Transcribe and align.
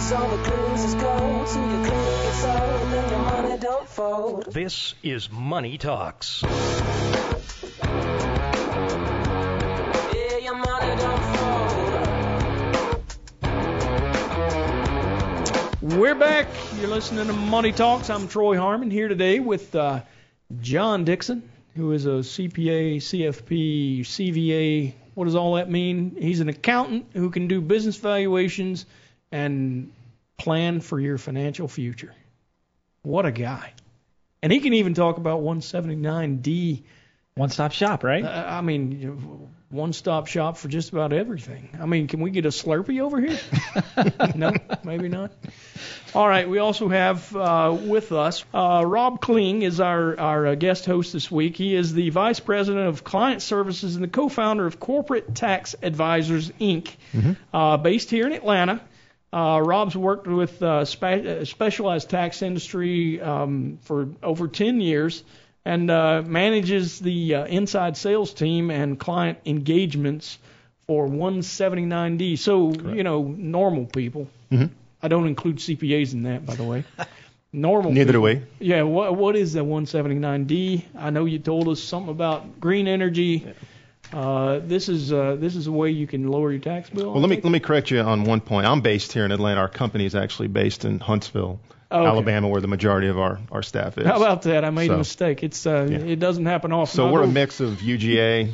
So 0.00 0.16
your 0.18 0.42
clue 0.44 0.66
gets 0.76 0.94
old 0.94 2.92
and 2.94 3.10
your 3.10 3.20
money 3.20 3.58
don't 3.58 3.86
fold. 3.86 4.50
This 4.50 4.94
is 5.02 5.30
Money 5.30 5.76
Talks. 5.76 6.42
Yeah, 6.42 6.48
money. 10.52 10.96
We're 15.96 16.14
back. 16.14 16.48
You're 16.78 16.88
listening 16.88 17.26
to 17.26 17.34
Money 17.34 17.72
Talks. 17.72 18.08
I'm 18.08 18.26
Troy 18.26 18.56
Harmon 18.56 18.90
here 18.90 19.08
today 19.08 19.38
with 19.38 19.74
uh, 19.74 20.00
John 20.62 21.04
Dixon, 21.04 21.42
who 21.76 21.92
is 21.92 22.06
a 22.06 22.20
CPA, 22.20 22.96
CFP, 22.96 24.00
CVA. 24.00 24.94
What 25.12 25.26
does 25.26 25.34
all 25.34 25.56
that 25.56 25.70
mean? 25.70 26.16
He's 26.18 26.40
an 26.40 26.48
accountant 26.48 27.04
who 27.12 27.28
can 27.28 27.48
do 27.48 27.60
business 27.60 27.98
valuations 27.98 28.86
and 29.32 29.92
plan 30.38 30.80
for 30.80 30.98
your 30.98 31.18
financial 31.18 31.68
future. 31.68 32.14
What 33.02 33.26
a 33.26 33.32
guy. 33.32 33.72
And 34.42 34.52
he 34.52 34.60
can 34.60 34.74
even 34.74 34.94
talk 34.94 35.18
about 35.18 35.42
179D. 35.42 36.82
One 37.34 37.50
stop 37.50 37.72
shop, 37.72 38.04
right? 38.04 38.24
Uh, 38.24 38.44
I 38.48 38.60
mean, 38.60 39.48
one 39.70 39.92
stop 39.92 40.26
shop 40.26 40.56
for 40.56 40.68
just 40.68 40.90
about 40.90 41.12
everything. 41.12 41.70
I 41.80 41.86
mean, 41.86 42.08
can 42.08 42.20
we 42.20 42.30
get 42.30 42.44
a 42.44 42.48
Slurpee 42.48 43.00
over 43.00 43.20
here? 43.20 43.38
no, 44.34 44.52
maybe 44.82 45.08
not. 45.08 45.30
All 46.12 46.28
right, 46.28 46.48
we 46.48 46.58
also 46.58 46.88
have 46.88 47.34
uh, 47.36 47.76
with 47.80 48.10
us 48.10 48.44
uh, 48.52 48.82
Rob 48.84 49.20
Kling 49.20 49.62
is 49.62 49.78
our 49.78 50.18
our 50.18 50.46
uh, 50.48 50.54
guest 50.56 50.86
host 50.86 51.12
this 51.12 51.30
week. 51.30 51.56
He 51.56 51.76
is 51.76 51.94
the 51.94 52.10
vice 52.10 52.40
president 52.40 52.88
of 52.88 53.04
client 53.04 53.42
services 53.42 53.94
and 53.94 54.02
the 54.02 54.08
co-founder 54.08 54.66
of 54.66 54.80
Corporate 54.80 55.36
Tax 55.36 55.76
Advisors 55.80 56.50
Inc., 56.60 56.96
uh, 57.54 57.76
based 57.76 58.10
here 58.10 58.26
in 58.26 58.32
Atlanta. 58.32 58.80
Uh, 59.32 59.60
Rob's 59.64 59.96
worked 59.96 60.26
with 60.26 60.60
uh, 60.62 60.84
spe- 60.84 61.04
uh, 61.04 61.44
specialized 61.44 62.10
tax 62.10 62.42
industry 62.42 63.20
um, 63.20 63.78
for 63.82 64.08
over 64.22 64.48
10 64.48 64.80
years 64.80 65.22
and 65.64 65.90
uh, 65.90 66.22
manages 66.24 66.98
the 66.98 67.34
uh, 67.36 67.44
inside 67.44 67.96
sales 67.96 68.32
team 68.34 68.70
and 68.70 68.98
client 68.98 69.38
engagements 69.46 70.38
for 70.86 71.06
179D. 71.06 72.38
So, 72.38 72.72
you 72.72 73.04
know, 73.04 73.22
normal 73.22 73.86
people. 73.86 74.28
Mhm. 74.50 74.70
I 75.02 75.08
don't 75.08 75.26
include 75.28 75.56
CPAs 75.56 76.12
in 76.12 76.24
that, 76.24 76.44
by 76.44 76.56
the 76.56 76.64
way. 76.64 76.84
Normal. 77.52 77.90
Neither 77.90 78.12
do 78.12 78.20
we. 78.20 78.42
Yeah. 78.60 78.82
What 78.82 79.16
what 79.16 79.34
is 79.34 79.54
the 79.54 79.60
179D? 79.64 80.84
I 80.96 81.10
know 81.10 81.24
you 81.24 81.40
told 81.40 81.66
us 81.68 81.82
something 81.82 82.10
about 82.10 82.60
green 82.60 82.86
energy. 82.86 83.44
Uh, 84.12 84.60
this 84.62 84.88
is 84.88 85.12
uh, 85.12 85.36
this 85.38 85.54
is 85.56 85.66
a 85.66 85.72
way 85.72 85.90
you 85.90 86.06
can 86.06 86.28
lower 86.28 86.50
your 86.50 86.60
tax 86.60 86.90
bill. 86.90 87.08
Well, 87.12 87.18
I 87.18 87.20
let 87.20 87.28
me 87.30 87.36
think? 87.36 87.44
let 87.44 87.50
me 87.52 87.60
correct 87.60 87.90
you 87.90 88.00
on 88.00 88.24
one 88.24 88.40
point. 88.40 88.66
I'm 88.66 88.80
based 88.80 89.12
here 89.12 89.24
in 89.24 89.32
Atlanta. 89.32 89.60
Our 89.60 89.68
company 89.68 90.04
is 90.04 90.14
actually 90.14 90.48
based 90.48 90.84
in 90.84 90.98
Huntsville, 90.98 91.60
okay. 91.92 92.06
Alabama, 92.06 92.48
where 92.48 92.60
the 92.60 92.68
majority 92.68 93.06
of 93.08 93.18
our 93.18 93.38
our 93.52 93.62
staff 93.62 93.98
is. 93.98 94.06
How 94.06 94.16
about 94.16 94.42
that? 94.42 94.64
I 94.64 94.70
made 94.70 94.90
a 94.90 94.96
mistake. 94.96 95.42
It's 95.42 95.64
uh, 95.66 95.86
Yeah. 95.88 95.98
it 95.98 96.18
doesn't 96.18 96.46
happen 96.46 96.72
often. 96.72 96.96
So 96.96 97.12
we're 97.12 97.22
a 97.22 97.28
mix 97.28 97.60
of 97.60 97.78
UGA, 97.78 98.52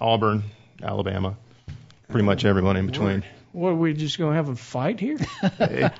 Auburn, 0.00 0.44
Alabama, 0.82 1.36
pretty 2.08 2.24
much 2.24 2.44
everyone 2.44 2.76
in 2.76 2.86
between. 2.86 3.24
What 3.52 3.70
are 3.70 3.74
we 3.76 3.92
just 3.92 4.18
gonna 4.18 4.34
have 4.34 4.48
a 4.48 4.56
fight 4.56 5.00
here? 5.00 5.18
Hey, 5.58 5.90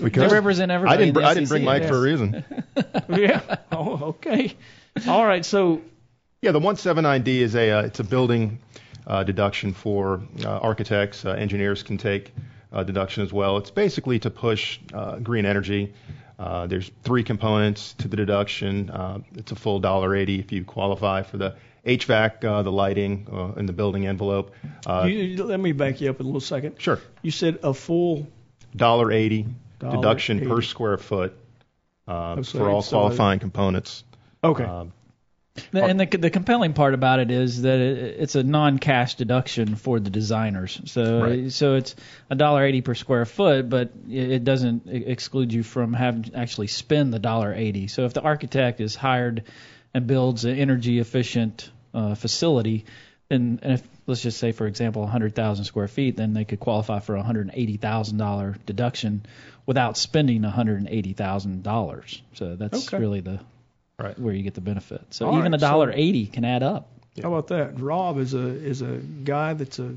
They 0.00 0.26
represent 0.28 0.70
everybody. 0.72 0.94
I 0.94 0.96
didn't 0.96 1.08
in 1.08 1.14
br- 1.14 1.20
the 1.20 1.26
I 1.26 1.34
didn't 1.34 1.48
bring 1.48 1.62
SEC. 1.62 1.66
Mike 1.66 1.84
for 1.88 1.96
a 1.96 2.00
reason. 2.00 2.44
yeah. 3.08 3.56
Oh, 3.72 4.04
okay. 4.08 4.54
All 5.06 5.24
right. 5.24 5.44
So 5.44 5.82
Yeah, 6.40 6.52
the 6.52 6.60
179D 6.60 7.28
is 7.40 7.54
a 7.56 7.70
uh, 7.70 7.82
it's 7.82 7.98
a 8.00 8.04
building 8.04 8.60
uh, 9.06 9.24
deduction 9.24 9.72
for 9.72 10.22
uh, 10.44 10.48
architects. 10.48 11.24
Uh, 11.24 11.30
engineers 11.30 11.82
can 11.82 11.98
take 11.98 12.32
uh, 12.72 12.84
deduction 12.84 13.24
as 13.24 13.32
well. 13.32 13.56
It's 13.56 13.70
basically 13.70 14.20
to 14.20 14.30
push 14.30 14.78
uh, 14.94 15.16
green 15.16 15.44
energy. 15.46 15.92
Uh, 16.38 16.68
there's 16.68 16.92
three 17.02 17.24
components 17.24 17.94
to 17.94 18.06
the 18.06 18.16
deduction. 18.16 18.88
Uh, 18.90 19.18
it's 19.34 19.50
a 19.50 19.56
full 19.56 19.80
dollar 19.80 20.14
eighty 20.14 20.38
if 20.38 20.52
you 20.52 20.64
qualify 20.64 21.22
for 21.22 21.38
the 21.38 21.56
HVAC, 21.84 22.44
uh, 22.44 22.62
the 22.62 22.70
lighting, 22.70 23.26
uh, 23.32 23.58
and 23.58 23.68
the 23.68 23.72
building 23.72 24.06
envelope. 24.06 24.52
Uh, 24.86 25.06
you, 25.08 25.42
let 25.44 25.58
me 25.58 25.72
back 25.72 26.00
you 26.00 26.08
up 26.10 26.20
in 26.20 26.26
a 26.26 26.28
little 26.28 26.40
second. 26.40 26.76
sure, 26.78 27.00
You 27.22 27.32
said 27.32 27.58
a 27.64 27.74
full. 27.74 28.28
dollar 28.76 29.10
eighty 29.10 29.46
deduction 29.80 30.46
per 30.46 30.60
square 30.62 30.98
foot 30.98 31.32
uh, 32.06 32.36
Oh, 32.38 32.42
so 32.42 32.58
for 32.58 32.68
all 32.70 32.82
qualifying 32.82 33.40
components. 33.40 34.04
Okay. 34.44 34.64
The- 35.72 35.84
And 35.84 36.00
the, 36.00 36.06
the 36.06 36.30
compelling 36.30 36.72
part 36.72 36.94
about 36.94 37.20
it 37.20 37.30
is 37.30 37.62
that 37.62 37.78
it, 37.78 38.20
it's 38.20 38.34
a 38.34 38.42
non-cash 38.42 39.14
deduction 39.16 39.74
for 39.76 40.00
the 40.00 40.10
designers. 40.10 40.80
So 40.86 41.20
Right. 41.22 41.52
so 41.52 41.74
it's 41.74 41.94
a 42.30 42.34
dollar 42.34 42.64
eighty 42.64 42.80
per 42.80 42.94
square 42.94 43.24
foot, 43.24 43.68
but 43.68 43.92
it 44.08 44.44
doesn't 44.44 44.86
exclude 44.88 45.52
you 45.52 45.62
from 45.62 45.92
having 45.92 46.24
to 46.24 46.36
actually 46.36 46.66
spend 46.68 47.12
the 47.12 47.18
dollar 47.18 47.52
eighty. 47.54 47.86
So 47.88 48.04
if 48.04 48.14
the 48.14 48.22
architect 48.22 48.80
is 48.80 48.94
hired 48.96 49.44
and 49.94 50.06
builds 50.06 50.44
an 50.44 50.56
energy 50.58 50.98
efficient 50.98 51.70
uh, 51.94 52.14
facility, 52.14 52.84
then 53.28 53.58
and 53.62 53.72
if 53.74 53.88
let's 54.06 54.22
just 54.22 54.38
say 54.38 54.52
for 54.52 54.66
example 54.66 55.02
100,000 55.02 55.64
square 55.66 55.88
feet, 55.88 56.16
then 56.16 56.32
they 56.32 56.44
could 56.46 56.60
qualify 56.60 56.98
for 56.98 57.16
a 57.16 57.22
$180,000 57.22 58.56
deduction 58.64 59.26
without 59.66 59.98
spending 59.98 60.40
$180,000. 61.22 62.20
So 62.34 62.56
that's 62.56 62.88
Okay. 62.88 62.98
really 62.98 63.20
the 63.20 63.40
Right. 64.00 64.16
where 64.16 64.32
you 64.32 64.44
get 64.44 64.54
the 64.54 64.60
benefit. 64.60 65.02
So 65.10 65.26
All 65.26 65.32
even 65.38 65.50
right, 65.50 65.58
a 65.58 65.60
dollar 65.60 65.90
so- 65.92 65.98
eighty 65.98 66.26
can 66.26 66.44
add 66.44 66.62
up. 66.62 66.88
How 67.20 67.32
about 67.32 67.48
that? 67.48 67.80
Rob 67.80 68.18
is 68.18 68.32
a 68.32 68.46
is 68.46 68.80
a 68.80 68.98
guy 68.98 69.54
that's 69.54 69.80
a 69.80 69.96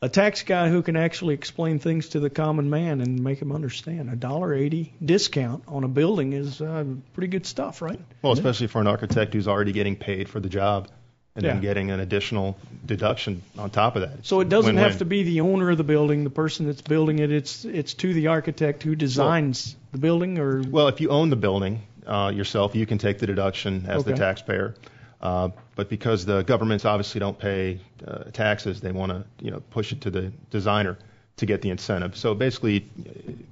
a 0.00 0.08
tax 0.08 0.42
guy 0.44 0.68
who 0.68 0.80
can 0.82 0.94
actually 0.94 1.34
explain 1.34 1.80
things 1.80 2.10
to 2.10 2.20
the 2.20 2.30
common 2.30 2.70
man 2.70 3.00
and 3.00 3.24
make 3.24 3.40
him 3.42 3.50
understand. 3.50 4.10
A 4.10 4.14
dollar 4.14 4.54
eighty 4.54 4.92
discount 5.04 5.64
on 5.66 5.82
a 5.82 5.88
building 5.88 6.34
is 6.34 6.60
uh, 6.60 6.84
pretty 7.14 7.26
good 7.26 7.46
stuff, 7.46 7.82
right? 7.82 7.98
Well, 8.22 8.32
especially 8.32 8.68
for 8.68 8.80
an 8.80 8.86
architect 8.86 9.34
who's 9.34 9.48
already 9.48 9.72
getting 9.72 9.96
paid 9.96 10.28
for 10.28 10.38
the 10.38 10.48
job 10.48 10.86
and 11.34 11.44
Yeah. 11.44 11.54
then 11.54 11.62
getting 11.62 11.90
an 11.90 11.98
additional 11.98 12.56
deduction 12.84 13.42
on 13.58 13.70
top 13.70 13.96
of 13.96 14.02
that. 14.02 14.24
So 14.24 14.38
it 14.38 14.48
doesn't 14.48 14.76
Win-win. 14.76 14.84
have 14.88 14.98
to 14.98 15.04
be 15.04 15.24
the 15.24 15.40
owner 15.40 15.70
of 15.70 15.78
the 15.78 15.84
building, 15.84 16.22
the 16.22 16.30
person 16.30 16.66
that's 16.66 16.80
building 16.82 17.18
it. 17.18 17.32
It's 17.32 17.64
it's 17.64 17.94
to 17.94 18.14
the 18.14 18.28
architect 18.28 18.84
who 18.84 18.94
designs 18.94 19.74
the 19.90 19.98
building, 19.98 20.38
or 20.38 20.62
Well, 20.62 20.86
if 20.86 21.00
you 21.00 21.08
own 21.08 21.30
the 21.30 21.36
building 21.36 21.82
uh, 22.06 22.30
yourself, 22.34 22.74
you 22.74 22.86
can 22.86 22.98
take 22.98 23.18
the 23.18 23.26
deduction 23.26 23.86
as 23.88 24.04
the 24.04 24.14
taxpayer. 24.14 24.74
Uh, 25.20 25.48
but 25.74 25.88
because 25.88 26.26
the 26.26 26.42
governments 26.42 26.84
obviously 26.84 27.18
don't 27.18 27.38
pay 27.38 27.80
uh, 28.06 28.24
taxes, 28.32 28.80
they 28.80 28.92
want 28.92 29.10
to 29.10 29.24
you 29.40 29.50
know 29.50 29.60
push 29.70 29.92
it 29.92 30.02
to 30.02 30.10
the 30.10 30.32
designer 30.50 30.98
to 31.36 31.46
get 31.46 31.62
the 31.62 31.70
incentive. 31.70 32.16
So 32.16 32.34
basically, 32.34 32.88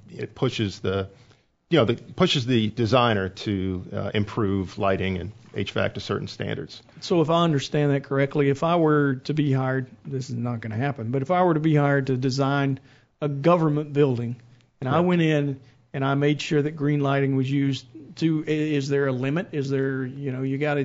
it 0.09 0.35
pushes 0.35 0.79
the 0.79 1.09
you 1.69 1.79
know 1.79 1.85
the, 1.85 1.95
pushes 1.95 2.45
the 2.45 2.69
designer 2.69 3.29
to 3.29 3.85
uh, 3.91 4.11
improve 4.13 4.77
lighting 4.77 5.17
and 5.17 5.31
HVAC 5.55 5.95
to 5.95 5.99
certain 5.99 6.27
standards. 6.27 6.83
So 6.99 7.21
if 7.21 7.29
I 7.29 7.43
understand 7.43 7.91
that 7.91 8.03
correctly, 8.03 8.49
if 8.49 8.63
I 8.63 8.75
were 8.75 9.15
to 9.23 9.33
be 9.33 9.51
hired, 9.51 9.87
this 10.05 10.29
is 10.29 10.35
not 10.35 10.59
going 10.59 10.71
to 10.71 10.77
happen, 10.77 11.11
but 11.11 11.21
if 11.21 11.31
I 11.31 11.43
were 11.43 11.53
to 11.53 11.59
be 11.59 11.75
hired 11.75 12.07
to 12.07 12.17
design 12.17 12.79
a 13.21 13.29
government 13.29 13.93
building, 13.93 14.35
and 14.81 14.89
I 14.89 14.99
went 14.99 15.21
in 15.21 15.59
and 15.95 16.03
I 16.03 16.13
made 16.13 16.41
sure 16.41 16.61
that 16.61 16.71
green 16.71 16.99
lighting 16.99 17.35
was 17.37 17.49
used, 17.49 17.85
to 18.17 18.43
is 18.45 18.89
there 18.89 19.07
a 19.07 19.11
limit? 19.13 19.47
Is 19.53 19.69
there, 19.69 20.05
you 20.05 20.31
know, 20.33 20.41
you 20.43 20.57
got 20.57 20.75
to 20.75 20.81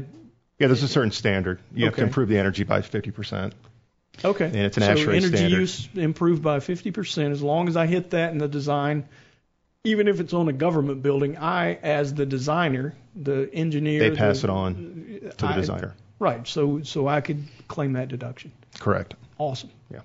Yeah, 0.59 0.69
there's 0.69 0.85
a 0.85 0.89
certain 0.89 1.11
standard. 1.11 1.61
You 1.75 1.87
have 1.87 1.97
to 1.97 2.03
improve 2.05 2.29
the 2.29 2.39
energy 2.39 2.63
by 2.65 2.81
50%. 2.81 3.53
okay. 4.25 4.45
And 4.47 4.57
it's 4.57 4.77
an 4.77 4.85
so 4.85 4.95
ASHRAE 4.95 5.17
energy 5.17 5.37
standard. 5.37 5.59
use 5.59 5.89
improved 5.95 6.43
by 6.43 6.59
50% 6.61 7.33
as 7.33 7.43
long 7.43 7.67
as 7.69 7.77
I 7.77 7.87
hit 7.87 8.11
that 8.11 8.31
in 8.33 8.39
the 8.39 8.49
design. 8.49 9.09
Even 9.83 10.09
if 10.09 10.21
it's 10.21 10.33
on 10.35 10.49
a 10.49 10.53
government 10.53 11.03
building, 11.03 11.39
I, 11.39 11.75
as 11.75 12.13
the 12.15 12.27
designer, 12.27 12.95
the 13.17 13.49
engineer, 13.53 14.11
They 14.11 14.17
pass 14.17 14.43
the- 14.43 14.49
it 14.49 14.51
on 14.51 14.75
to 15.37 15.37
the 15.37 15.47
I- 15.47 15.57
designer. 15.57 15.95
Right. 16.21 16.47
So 16.47 16.83
so 16.83 17.09
I 17.09 17.21
could 17.23 17.45
claim 17.67 17.95
that 17.95 18.09
deduction. 18.09 18.53
Correct. 18.79 19.15
Awesome. 19.39 19.71
Yeah. 19.91 20.01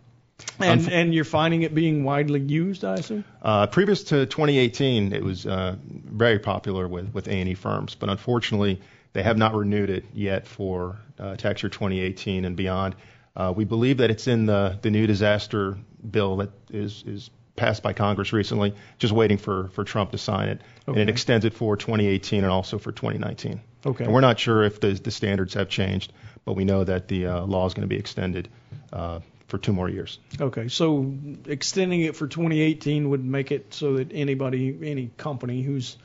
And 0.59 0.81
Unf- 0.81 0.91
and 0.91 1.13
you're 1.13 1.23
finding 1.23 1.63
it 1.63 1.73
being 1.73 2.03
widely 2.03 2.39
used, 2.39 2.83
I 2.83 2.95
assume. 2.95 3.23
Uh, 3.41 3.67
previous 3.67 4.03
to 4.05 4.25
2018, 4.25 5.13
it 5.13 5.23
was 5.23 5.45
uh, 5.45 5.75
very 5.81 6.39
popular 6.39 6.87
with, 6.87 7.13
with 7.13 7.27
A&E 7.27 7.53
firms, 7.55 7.95
but 7.95 8.09
unfortunately, 8.09 8.81
they 9.13 9.23
have 9.23 9.37
not 9.37 9.53
renewed 9.53 9.89
it 9.89 10.05
yet 10.13 10.47
for 10.47 10.97
uh, 11.19 11.35
tax 11.35 11.63
year 11.63 11.69
2018 11.69 12.45
and 12.45 12.55
beyond. 12.55 12.95
Uh, 13.35 13.53
we 13.55 13.65
believe 13.65 13.97
that 13.97 14.11
it's 14.11 14.27
in 14.27 14.45
the, 14.45 14.77
the 14.81 14.91
new 14.91 15.07
disaster 15.07 15.77
bill 16.09 16.37
that 16.37 16.51
is, 16.69 17.03
is 17.05 17.29
passed 17.55 17.83
by 17.83 17.93
Congress 17.93 18.33
recently, 18.33 18.75
just 18.97 19.13
waiting 19.13 19.37
for, 19.37 19.69
for 19.69 19.83
Trump 19.83 20.11
to 20.11 20.17
sign 20.17 20.49
it. 20.49 20.61
And 20.87 20.97
it 20.97 21.09
extends 21.09 21.45
it 21.45 21.53
for 21.53 21.77
2018 21.77 22.43
and 22.43 22.51
also 22.51 22.77
for 22.77 22.91
2019. 22.91 23.61
Okay. 23.85 24.03
And 24.03 24.13
we're 24.13 24.21
not 24.21 24.39
sure 24.39 24.63
if 24.63 24.79
the, 24.79 24.93
the 24.93 25.11
standards 25.11 25.53
have 25.53 25.69
changed, 25.69 26.11
but 26.43 26.53
we 26.53 26.65
know 26.65 26.83
that 26.83 27.07
the 27.07 27.27
uh, 27.27 27.41
law 27.45 27.65
is 27.65 27.73
going 27.73 27.87
to 27.87 27.93
be 27.93 27.97
extended 27.97 28.49
uh, 28.91 29.19
for 29.47 29.57
two 29.57 29.73
more 29.73 29.89
years. 29.89 30.19
Okay. 30.39 30.67
So 30.67 31.13
extending 31.45 32.01
it 32.01 32.15
for 32.15 32.27
2018 32.27 33.09
would 33.09 33.23
make 33.23 33.51
it 33.51 33.73
so 33.73 33.97
that 33.97 34.11
anybody, 34.13 34.77
any 34.83 35.11
company 35.17 35.61
who's 35.61 35.97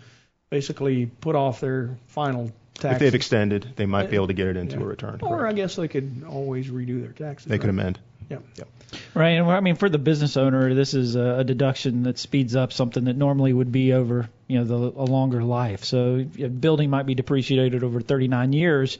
basically 0.50 1.06
put 1.06 1.37
off 1.37 1.60
their 1.60 1.96
final 2.08 2.50
tax, 2.75 2.94
If 2.94 2.98
they've 3.00 3.14
extended, 3.14 3.72
they 3.76 3.87
might 3.87 4.10
be 4.10 4.16
able 4.16 4.26
to 4.28 4.32
get 4.34 4.48
it 4.48 4.56
into 4.56 4.76
Yeah. 4.76 4.82
a 4.82 4.87
return. 4.87 5.19
or 5.22 5.46
I 5.46 5.52
guess 5.52 5.76
they 5.76 5.88
could 5.88 6.25
always 6.28 6.69
redo 6.69 7.00
their 7.02 7.12
taxes. 7.12 7.48
They 7.48 7.58
could 7.58 7.66
right? 7.69 7.81
amend. 7.81 7.98
Yep. 8.28 8.44
Right, 9.14 9.31
and 9.31 9.50
I 9.50 9.58
mean 9.60 9.75
for 9.75 9.88
the 9.88 9.98
business 9.98 10.37
owner, 10.37 10.72
this 10.72 10.94
is 10.94 11.16
a, 11.16 11.38
a 11.38 11.44
deduction 11.44 12.04
that 12.04 12.16
speeds 12.19 12.54
up 12.54 12.72
something 12.72 13.04
that 13.04 13.16
normally 13.16 13.52
would 13.52 13.72
be 13.72 13.92
over, 13.92 14.28
you 14.46 14.58
know, 14.58 14.64
the, 14.64 14.75
a 14.76 15.04
longer 15.04 15.42
life. 15.42 15.84
So 15.84 16.25
a 16.38 16.48
building 16.48 16.90
might 16.90 17.06
be 17.06 17.14
depreciated 17.16 17.82
over 17.82 18.00
39 18.00 18.52
years. 18.52 18.98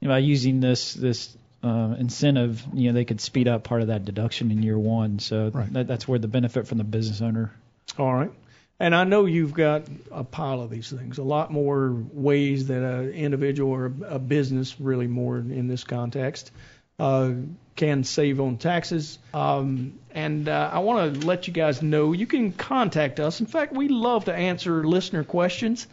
You 0.00 0.08
know, 0.08 0.14
by 0.14 0.18
using 0.18 0.60
this 0.60 0.94
this 0.94 1.36
uh, 1.62 1.94
incentive, 1.98 2.64
you 2.72 2.88
know, 2.88 2.94
they 2.94 3.04
could 3.04 3.20
speed 3.20 3.48
up 3.48 3.64
part 3.64 3.82
of 3.82 3.88
that 3.88 4.04
deduction 4.04 4.50
in 4.50 4.62
year 4.62 4.78
one. 4.78 5.18
So 5.18 5.50
Right. 5.52 5.72
that, 5.72 5.86
that's 5.86 6.08
where 6.08 6.18
the 6.18 6.28
benefit 6.28 6.66
from 6.66 6.78
the 6.78 6.84
business 6.84 7.20
owner. 7.20 7.52
All 7.98 8.14
right. 8.14 8.30
And 8.78 8.94
I 8.94 9.04
know 9.04 9.26
you've 9.26 9.52
got 9.52 9.82
a 10.10 10.24
pile 10.24 10.62
of 10.62 10.70
these 10.70 10.90
things, 10.90 11.18
a 11.18 11.22
lot 11.22 11.52
more 11.52 11.92
ways 12.12 12.68
that 12.68 12.82
an 12.82 13.10
individual 13.10 13.72
or 13.72 13.92
a 14.06 14.18
business, 14.18 14.80
really 14.80 15.06
more 15.06 15.36
in 15.36 15.68
this 15.68 15.84
context, 15.84 16.50
uh, 16.98 17.32
can 17.76 18.04
save 18.04 18.40
on 18.40 18.56
taxes. 18.56 19.18
Um, 19.34 19.98
and 20.14 20.48
uh, 20.48 20.70
I 20.72 20.78
want 20.78 21.14
to 21.20 21.26
let 21.26 21.46
you 21.46 21.52
guys 21.52 21.82
know 21.82 22.12
you 22.12 22.26
can 22.26 22.52
contact 22.52 23.20
us. 23.20 23.40
In 23.40 23.46
fact, 23.46 23.74
we 23.74 23.88
love 23.88 24.26
to 24.26 24.34
answer 24.34 24.82
listener 24.82 25.24
questions. 25.24 25.86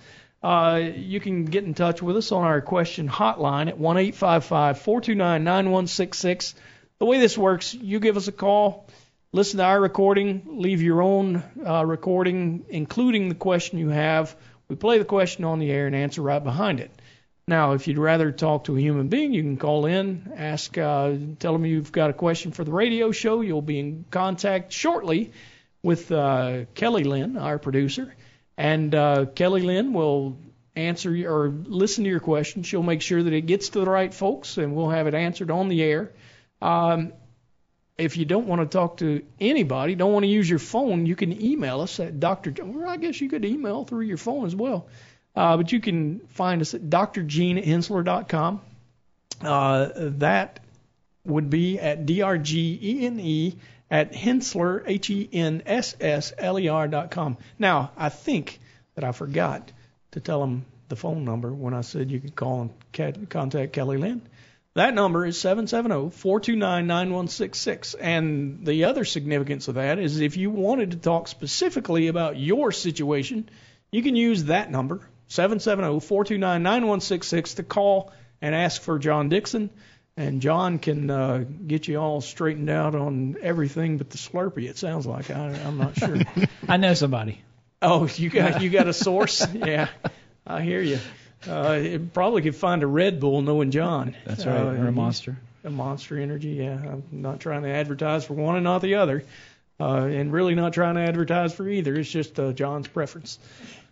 Uh, 0.48 0.78
you 0.96 1.20
can 1.20 1.44
get 1.44 1.66
in 1.66 1.74
touch 1.74 2.02
with 2.02 2.16
us 2.16 2.32
on 2.32 2.46
our 2.46 2.62
question 2.62 3.10
hotline 3.10 3.68
at 3.68 3.78
1 3.78 3.98
855 3.98 4.80
429 4.80 5.44
9166. 5.44 6.56
The 7.00 7.06
way 7.06 7.20
this 7.20 7.38
works, 7.38 7.74
you 7.74 8.00
give 8.00 8.16
us 8.16 8.30
a 8.30 8.32
call, 8.32 8.88
listen 9.34 9.58
to 9.58 9.66
our 9.66 9.82
recording, 9.82 10.44
leave 10.46 10.82
your 10.82 11.02
own 11.02 11.44
uh, 11.68 11.86
recording, 11.86 12.64
including 12.70 13.28
the 13.28 13.36
question 13.36 13.78
you 13.78 13.90
have. 13.90 14.38
We 14.70 14.78
play 14.78 15.00
the 15.00 15.04
question 15.04 15.44
on 15.44 15.60
the 15.60 15.70
air 15.70 15.86
and 15.86 15.94
answer 15.94 16.22
right 16.22 16.42
behind 16.42 16.80
it. 16.80 16.92
Now, 17.50 17.74
if 17.74 17.90
you'd 17.90 17.98
rather 17.98 18.32
talk 18.32 18.64
to 18.66 18.78
a 18.78 18.80
human 18.80 19.10
being, 19.10 19.34
you 19.34 19.42
can 19.42 19.58
call 19.58 19.86
in, 19.86 20.32
ask, 20.38 20.78
uh, 20.78 21.12
tell 21.40 21.52
them 21.52 21.66
you've 21.66 21.92
got 21.92 22.10
a 22.10 22.14
question 22.14 22.54
for 22.54 22.64
the 22.64 22.72
radio 22.72 23.12
show. 23.12 23.42
You'll 23.42 23.62
be 23.62 23.80
in 23.80 24.06
contact 24.12 24.72
shortly 24.72 25.34
with 25.84 26.10
uh, 26.10 26.64
Kelly 26.74 27.04
Lynn, 27.04 27.36
our 27.36 27.60
producer, 27.60 28.16
and 28.58 28.94
uh, 28.94 29.26
Kelly 29.36 29.62
Lynn 29.62 29.94
will 29.94 30.38
answer 30.76 31.12
or 31.28 31.50
listen 31.50 32.04
to 32.04 32.10
your 32.10 32.20
question. 32.20 32.64
She'll 32.64 32.84
make 32.84 33.02
sure 33.02 33.22
that 33.22 33.34
it 33.34 33.42
gets 33.42 33.70
to 33.70 33.80
the 33.80 33.90
right 33.90 34.14
folks, 34.14 34.58
and 34.58 34.76
we'll 34.76 34.90
have 34.90 35.08
it 35.08 35.14
answered 35.14 35.52
on 35.52 35.70
the 35.70 35.82
air. 35.84 36.12
Um, 36.62 37.14
if 37.98 38.16
you 38.18 38.26
don't 38.26 38.48
want 38.48 38.62
to 38.62 38.68
talk 38.68 38.98
to 38.98 39.24
anybody, 39.40 39.96
don't 39.96 40.14
want 40.14 40.24
to 40.24 40.30
use 40.30 40.50
your 40.50 40.60
phone, 40.60 41.06
you 41.06 41.16
can 41.16 41.42
email 41.42 41.82
us 41.82 42.00
at 42.00 42.20
Dr. 42.20 42.54
I 42.88 42.98
guess 42.98 43.20
you 43.20 43.30
could 43.30 43.44
email 43.44 43.86
through 43.86 44.02
your 44.02 44.18
phone 44.18 44.46
as 44.46 44.56
well. 44.56 44.88
Uh, 45.36 45.58
but 45.58 45.72
you 45.72 45.80
can 45.80 46.20
find 46.30 46.62
us 46.62 46.74
at 46.74 46.82
drgenehensler.com. 46.82 48.62
Uh, 49.42 49.90
that 49.96 50.60
would 51.26 51.50
be 51.50 51.80
at 51.80 52.06
drgene 52.06 53.20
E 53.20 53.58
at 53.90 54.14
Hensler, 54.14 54.84
H-E-N-S-S-L-E-R 54.86 56.88
dot 56.88 57.10
com. 57.12 57.38
Now, 57.58 57.92
I 57.98 58.10
think 58.10 58.60
that 58.96 59.04
I 59.04 59.12
forgot 59.12 59.72
to 60.12 60.20
tell 60.20 60.42
them 60.42 60.66
the 60.90 60.96
phone 60.96 61.26
number 61.26 61.52
when 61.54 61.74
I 61.74 61.82
said 61.82 62.12
you 62.12 62.20
could 62.20 62.36
call 62.36 62.62
and 62.62 62.72
contact 63.30 63.74
Kelly 63.74 63.98
Lynn. 63.98 64.22
That 64.74 64.94
number 64.94 65.26
is 65.26 65.38
770-429-9166. 65.38 67.96
And 68.00 68.64
the 68.66 68.86
other 68.86 69.04
significance 69.06 69.68
of 69.68 69.76
that 69.76 70.00
is 70.00 70.20
if 70.20 70.38
you 70.38 70.50
wanted 70.52 70.92
to 70.92 70.98
talk 70.98 71.28
specifically 71.28 72.08
about 72.08 72.38
your 72.38 72.72
situation, 72.72 73.50
you 73.92 74.04
can 74.04 74.16
use 74.16 74.44
that 74.46 74.70
number, 74.70 75.02
770-429-9166, 75.30 77.56
to 77.56 77.64
call 77.64 78.14
and 78.40 78.54
ask 78.54 78.80
for 78.82 79.00
John 79.00 79.30
Dixon. 79.30 79.72
And 80.18 80.42
John 80.42 80.80
can 80.80 81.12
uh, 81.12 81.46
get 81.68 81.88
you 81.88 81.98
all 81.98 82.22
straightened 82.22 82.72
out 82.72 82.96
on 82.96 83.38
everything 83.40 84.00
but 84.00 84.10
the 84.10 84.18
Slurpee. 84.18 84.68
It 84.68 84.78
sounds 84.78 85.06
like 85.06 85.30
I, 85.30 85.50
I'm 85.50 85.78
not 85.78 85.96
sure. 85.96 86.18
I 86.68 86.78
know 86.78 86.96
somebody. 86.96 87.40
Oh, 87.84 88.08
you 88.16 88.32
got 88.32 88.62
you 88.64 88.72
got 88.72 88.88
a 88.88 88.94
source? 88.94 89.46
yeah, 89.54 89.90
I 90.46 90.64
hear 90.64 90.82
you. 90.82 91.00
Uh, 91.48 91.78
it 91.80 92.14
probably 92.14 92.42
could 92.42 92.56
find 92.56 92.82
a 92.82 92.88
Red 92.88 93.20
Bull 93.20 93.44
knowing 93.44 93.70
John. 93.70 94.16
That's 94.26 94.44
right, 94.46 94.58
Uh, 94.58 94.72
or 94.72 94.88
a 94.88 94.92
monster. 94.92 95.38
A 95.64 95.70
Monster 95.70 96.18
Energy. 96.18 96.50
Yeah, 96.50 96.74
I'm 96.74 97.04
not 97.12 97.40
trying 97.40 97.62
to 97.62 97.70
advertise 97.70 98.26
for 98.26 98.34
one 98.34 98.56
and 98.56 98.64
not 98.64 98.82
the 98.82 98.96
other, 98.96 99.24
uh, 99.80 100.06
and 100.06 100.32
really 100.32 100.56
not 100.56 100.74
trying 100.74 100.96
to 100.96 101.02
advertise 101.02 101.54
for 101.54 101.68
either. 101.68 101.96
It's 101.96 102.10
just 102.10 102.40
uh, 102.40 102.54
John's 102.54 102.88
preference. 102.88 103.40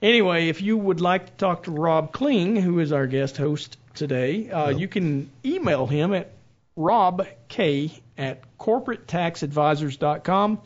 Anyway, 0.01 0.49
if 0.49 0.61
you 0.61 0.77
would 0.77 1.01
like 1.01 1.27
to 1.27 1.31
talk 1.33 1.63
to 1.63 1.71
Rob 1.71 2.11
Kling, 2.11 2.55
who 2.55 2.79
is 2.79 2.91
our 2.91 3.07
guest 3.07 3.37
host 3.37 3.77
today, 3.93 4.49
uh, 4.49 4.69
you 4.69 4.87
can 4.87 5.29
email 5.43 5.87
him 5.87 6.13
at 6.13 6.31
robk 6.77 8.01
at 8.17 8.57
corporatetaxadvisors.com. 8.57 10.59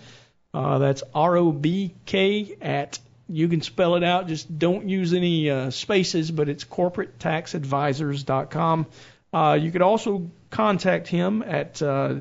Uh, 0.51 0.79
that's 0.79 1.03
R 1.13 1.37
O 1.37 1.51
B 1.51 1.93
K 2.05 2.57
at 2.61 2.97
you 3.27 3.47
can 3.47 3.61
spell 3.61 3.95
it 3.95 4.03
out. 4.03 4.27
Just 4.27 4.57
don't 4.57 4.89
use 4.89 5.13
any 5.13 5.51
uh, 5.51 5.69
spaces, 5.69 6.31
but 6.31 6.49
it's 6.49 6.63
corporatetaxadvisors.com. 6.63 8.87
Uh, 9.31 9.59
you 9.61 9.71
could 9.71 9.83
also 9.83 10.31
contact 10.49 11.07
him 11.07 11.43
at 11.43 11.79
uh, 11.83 12.15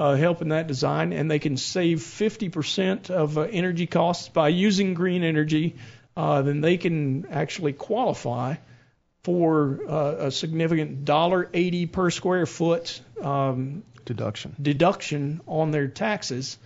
uh, 0.00 0.16
help 0.16 0.40
in 0.40 0.48
that 0.48 0.66
design, 0.66 1.12
and 1.12 1.30
they 1.30 1.38
can 1.38 1.58
save 1.58 1.98
50% 1.98 3.10
of 3.10 3.36
uh, 3.36 3.42
energy 3.42 3.86
costs 3.86 4.30
by 4.30 4.48
using 4.48 4.94
green 4.94 5.22
energy, 5.22 5.76
uh, 6.16 6.40
then 6.40 6.62
they 6.62 6.78
can 6.78 7.26
actually 7.30 7.74
qualify 7.74 8.54
for 9.24 9.78
uh, 9.86 10.14
a 10.28 10.30
significant 10.30 11.04
$1.80 11.04 11.92
per 11.92 12.08
square 12.08 12.46
foot 12.46 12.98
um, 13.20 13.82
Deduction. 14.06 14.56
deduction 14.60 15.42
on 15.46 15.70
their 15.70 15.86
taxes. 15.88 16.56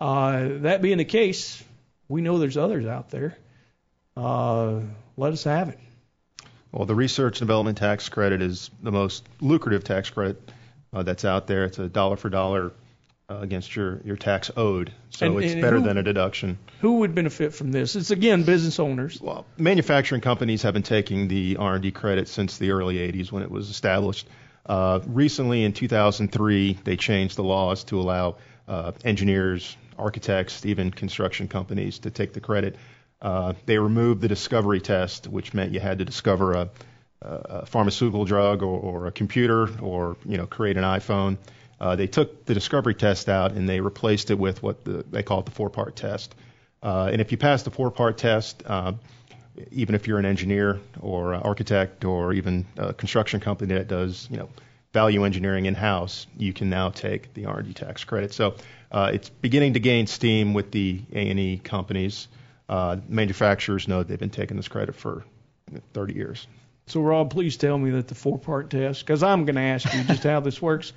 Uh, 0.00 0.48
that 0.62 0.80
being 0.80 0.96
the 0.96 1.04
case, 1.04 1.62
we 2.08 2.22
know 2.22 2.38
there's 2.38 2.56
others 2.56 2.86
out 2.86 3.10
there. 3.10 3.36
Uh, 4.16 4.80
let 5.18 5.34
us 5.34 5.44
have 5.44 5.68
it. 5.68 5.78
Well, 6.72 6.86
the 6.86 6.94
research 6.94 7.42
and 7.42 7.46
development 7.48 7.76
tax 7.76 8.08
credit 8.08 8.40
is 8.40 8.70
the 8.82 8.92
most 8.92 9.28
lucrative 9.42 9.84
tax 9.84 10.08
credit 10.08 10.40
uh, 10.92 11.02
that's 11.02 11.24
out 11.24 11.46
there. 11.46 11.64
It's 11.64 11.78
a 11.78 11.88
dollar 11.88 12.16
for 12.16 12.28
dollar 12.30 12.72
uh, 13.30 13.38
against 13.40 13.76
your, 13.76 14.00
your 14.04 14.16
tax 14.16 14.50
owed, 14.56 14.92
so 15.10 15.26
And- 15.26 15.44
it's 15.44 15.52
and 15.52 15.60
better 15.62 15.78
who- 15.78 15.84
than 15.86 15.98
a 15.98 16.02
deduction. 16.02 16.58
Who 16.80 16.98
would 17.00 17.14
benefit 17.14 17.52
from 17.54 17.72
this? 17.72 17.94
It's 17.96 18.10
again 18.10 18.44
business 18.44 18.78
owners. 18.80 19.20
Well, 19.20 19.44
manufacturing 19.58 20.20
companies 20.22 20.62
have 20.62 20.74
been 20.74 20.82
taking 20.82 21.28
the 21.28 21.56
R&D 21.58 21.90
credit 21.90 22.28
since 22.28 22.56
the 22.58 22.70
early 22.70 22.96
80s 22.96 23.30
when 23.32 23.42
it 23.42 23.50
was 23.50 23.68
established. 23.68 24.28
Uh, 24.64 25.00
recently, 25.06 25.64
in 25.64 25.72
2003, 25.72 26.78
they 26.84 26.96
changed 26.96 27.36
the 27.36 27.42
laws 27.42 27.84
to 27.84 27.98
allow 28.00 28.36
uh, 28.66 28.92
engineers, 29.04 29.76
architects, 29.98 30.64
even 30.66 30.90
construction 30.90 31.48
companies 31.48 31.98
to 32.00 32.10
take 32.10 32.32
the 32.32 32.40
credit. 32.40 32.76
Uh, 33.20 33.54
they 33.66 33.78
removed 33.78 34.20
the 34.20 34.28
discovery 34.28 34.80
test, 34.80 35.26
which 35.26 35.52
meant 35.52 35.72
you 35.72 35.80
had 35.80 35.98
to 35.98 36.04
discover 36.04 36.52
a, 36.52 36.70
a 37.20 37.66
pharmaceutical 37.66 38.24
drug 38.24 38.62
or, 38.62 38.78
or 38.78 39.06
a 39.06 39.12
computer 39.12 39.68
or 39.82 40.16
you 40.24 40.36
know 40.36 40.46
create 40.46 40.76
an 40.76 40.84
iPhone. 40.84 41.36
Uh, 41.80 41.96
they 41.96 42.06
took 42.06 42.44
the 42.44 42.54
discovery 42.54 42.94
test 42.94 43.28
out 43.28 43.52
and 43.52 43.68
they 43.68 43.80
replaced 43.80 44.30
it 44.30 44.38
with 44.38 44.62
what 44.62 44.84
the, 44.84 45.04
they 45.10 45.22
call 45.22 45.40
it 45.40 45.46
the 45.46 45.52
four-part 45.52 45.94
test. 45.94 46.34
Uh, 46.82 47.08
and 47.12 47.20
if 47.20 47.30
you 47.30 47.38
pass 47.38 47.62
the 47.62 47.70
four-part 47.70 48.18
test, 48.18 48.62
uh, 48.66 48.92
even 49.70 49.94
if 49.94 50.06
you're 50.06 50.18
an 50.18 50.24
engineer 50.24 50.80
or 51.00 51.34
architect 51.34 52.04
or 52.04 52.32
even 52.32 52.66
a 52.76 52.92
construction 52.94 53.40
company 53.40 53.74
that 53.74 53.88
does, 53.88 54.28
you 54.30 54.36
know, 54.36 54.48
value 54.92 55.24
engineering 55.24 55.66
in-house, 55.66 56.26
you 56.36 56.52
can 56.52 56.70
now 56.70 56.90
take 56.90 57.34
the 57.34 57.46
R&D 57.46 57.74
tax 57.74 58.04
credit. 58.04 58.32
So 58.32 58.54
uh, 58.90 59.10
it's 59.12 59.28
beginning 59.28 59.74
to 59.74 59.80
gain 59.80 60.06
steam 60.06 60.54
with 60.54 60.70
the 60.70 61.02
A&E 61.12 61.58
companies. 61.58 62.28
Uh, 62.68 62.96
manufacturers 63.08 63.86
know 63.86 64.02
they've 64.02 64.18
been 64.18 64.30
taking 64.30 64.56
this 64.56 64.68
credit 64.68 64.94
for 64.94 65.24
30 65.92 66.14
years. 66.14 66.46
So, 66.88 67.00
Rob, 67.02 67.30
please 67.30 67.56
tell 67.56 67.76
me 67.78 67.90
that 67.90 68.08
the 68.08 68.14
four-part 68.14 68.70
test, 68.70 69.00
because 69.04 69.22
I'm 69.22 69.44
going 69.44 69.56
to 69.56 69.62
ask 69.62 69.92
you 69.94 70.02
just 70.04 70.22
how 70.24 70.40
this 70.40 70.60
works. 70.60 70.92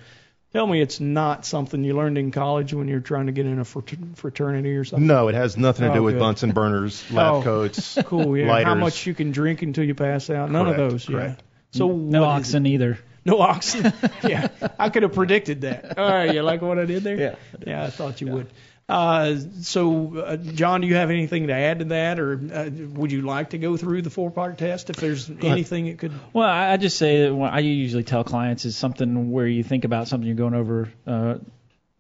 Tell 0.53 0.67
me 0.67 0.81
it's 0.81 0.99
not 0.99 1.45
something 1.45 1.81
you 1.83 1.95
learned 1.95 2.17
in 2.17 2.31
college 2.31 2.73
when 2.73 2.89
you're 2.89 2.99
trying 2.99 3.27
to 3.27 3.31
get 3.31 3.45
in 3.45 3.59
a 3.59 3.63
frater- 3.65 3.95
fraternity 4.15 4.75
or 4.75 4.83
something. 4.83 5.07
No, 5.07 5.29
it 5.29 5.35
has 5.35 5.55
nothing 5.57 5.85
to 5.85 5.91
Oh, 5.91 5.95
do 5.95 6.03
with 6.03 6.15
good. 6.15 6.19
Bunsen 6.19 6.51
burners, 6.51 7.03
lab 7.11 7.35
Oh, 7.35 7.41
coats, 7.41 7.97
Cool. 8.05 8.35
Yeah. 8.37 8.47
lighters. 8.47 8.65
How 8.67 8.75
much 8.75 9.05
you 9.07 9.13
can 9.13 9.31
drink 9.31 9.61
until 9.61 9.85
you 9.85 9.95
pass 9.95 10.29
out? 10.29 10.51
None 10.51 10.65
Correct, 10.65 10.79
of 10.81 10.91
those. 10.91 11.05
correct. 11.05 11.39
Yeah. 11.73 11.77
So 11.77 11.91
no 11.93 12.25
oxen 12.25 12.65
either. 12.65 12.99
No 13.23 13.39
oxen. 13.39 13.93
yeah. 14.27 14.49
I 14.77 14.89
could 14.89 15.03
have 15.03 15.13
predicted 15.13 15.61
that. 15.61 15.97
All 15.97 16.09
right. 16.09 16.33
You 16.33 16.41
like 16.41 16.61
what 16.61 16.79
I 16.79 16.85
did 16.85 17.03
there? 17.03 17.17
Yeah. 17.17 17.35
Yeah, 17.65 17.83
I 17.85 17.89
thought 17.89 18.19
you 18.19 18.27
would. 18.27 18.47
Uh, 18.91 19.37
so, 19.61 20.17
uh, 20.17 20.35
John, 20.35 20.81
do 20.81 20.87
you 20.87 20.95
have 20.95 21.09
anything 21.09 21.47
to 21.47 21.53
add 21.53 21.79
to 21.79 21.85
that, 21.85 22.19
or 22.19 22.33
uh, 22.33 22.69
would 22.93 23.09
you 23.09 23.21
like 23.21 23.51
to 23.51 23.57
go 23.57 23.77
through 23.77 24.01
the 24.01 24.09
four-part 24.09 24.57
test 24.57 24.89
if 24.89 24.97
there's 24.97 25.29
anything 25.29 25.87
it 25.87 25.97
could? 25.97 26.11
Well, 26.33 26.49
I 26.49 26.73
I 26.73 26.77
just 26.77 26.97
say 26.97 27.23
that 27.23 27.33
what 27.33 27.53
I 27.53 27.59
usually 27.59 28.03
tell 28.03 28.25
clients 28.25 28.65
is 28.65 28.75
something 28.75 29.31
where 29.31 29.47
you 29.47 29.63
think 29.63 29.85
about 29.85 30.09
something 30.09 30.27
you're 30.27 30.35
going 30.35 30.55
over, 30.55 30.89
uh, 31.07 31.35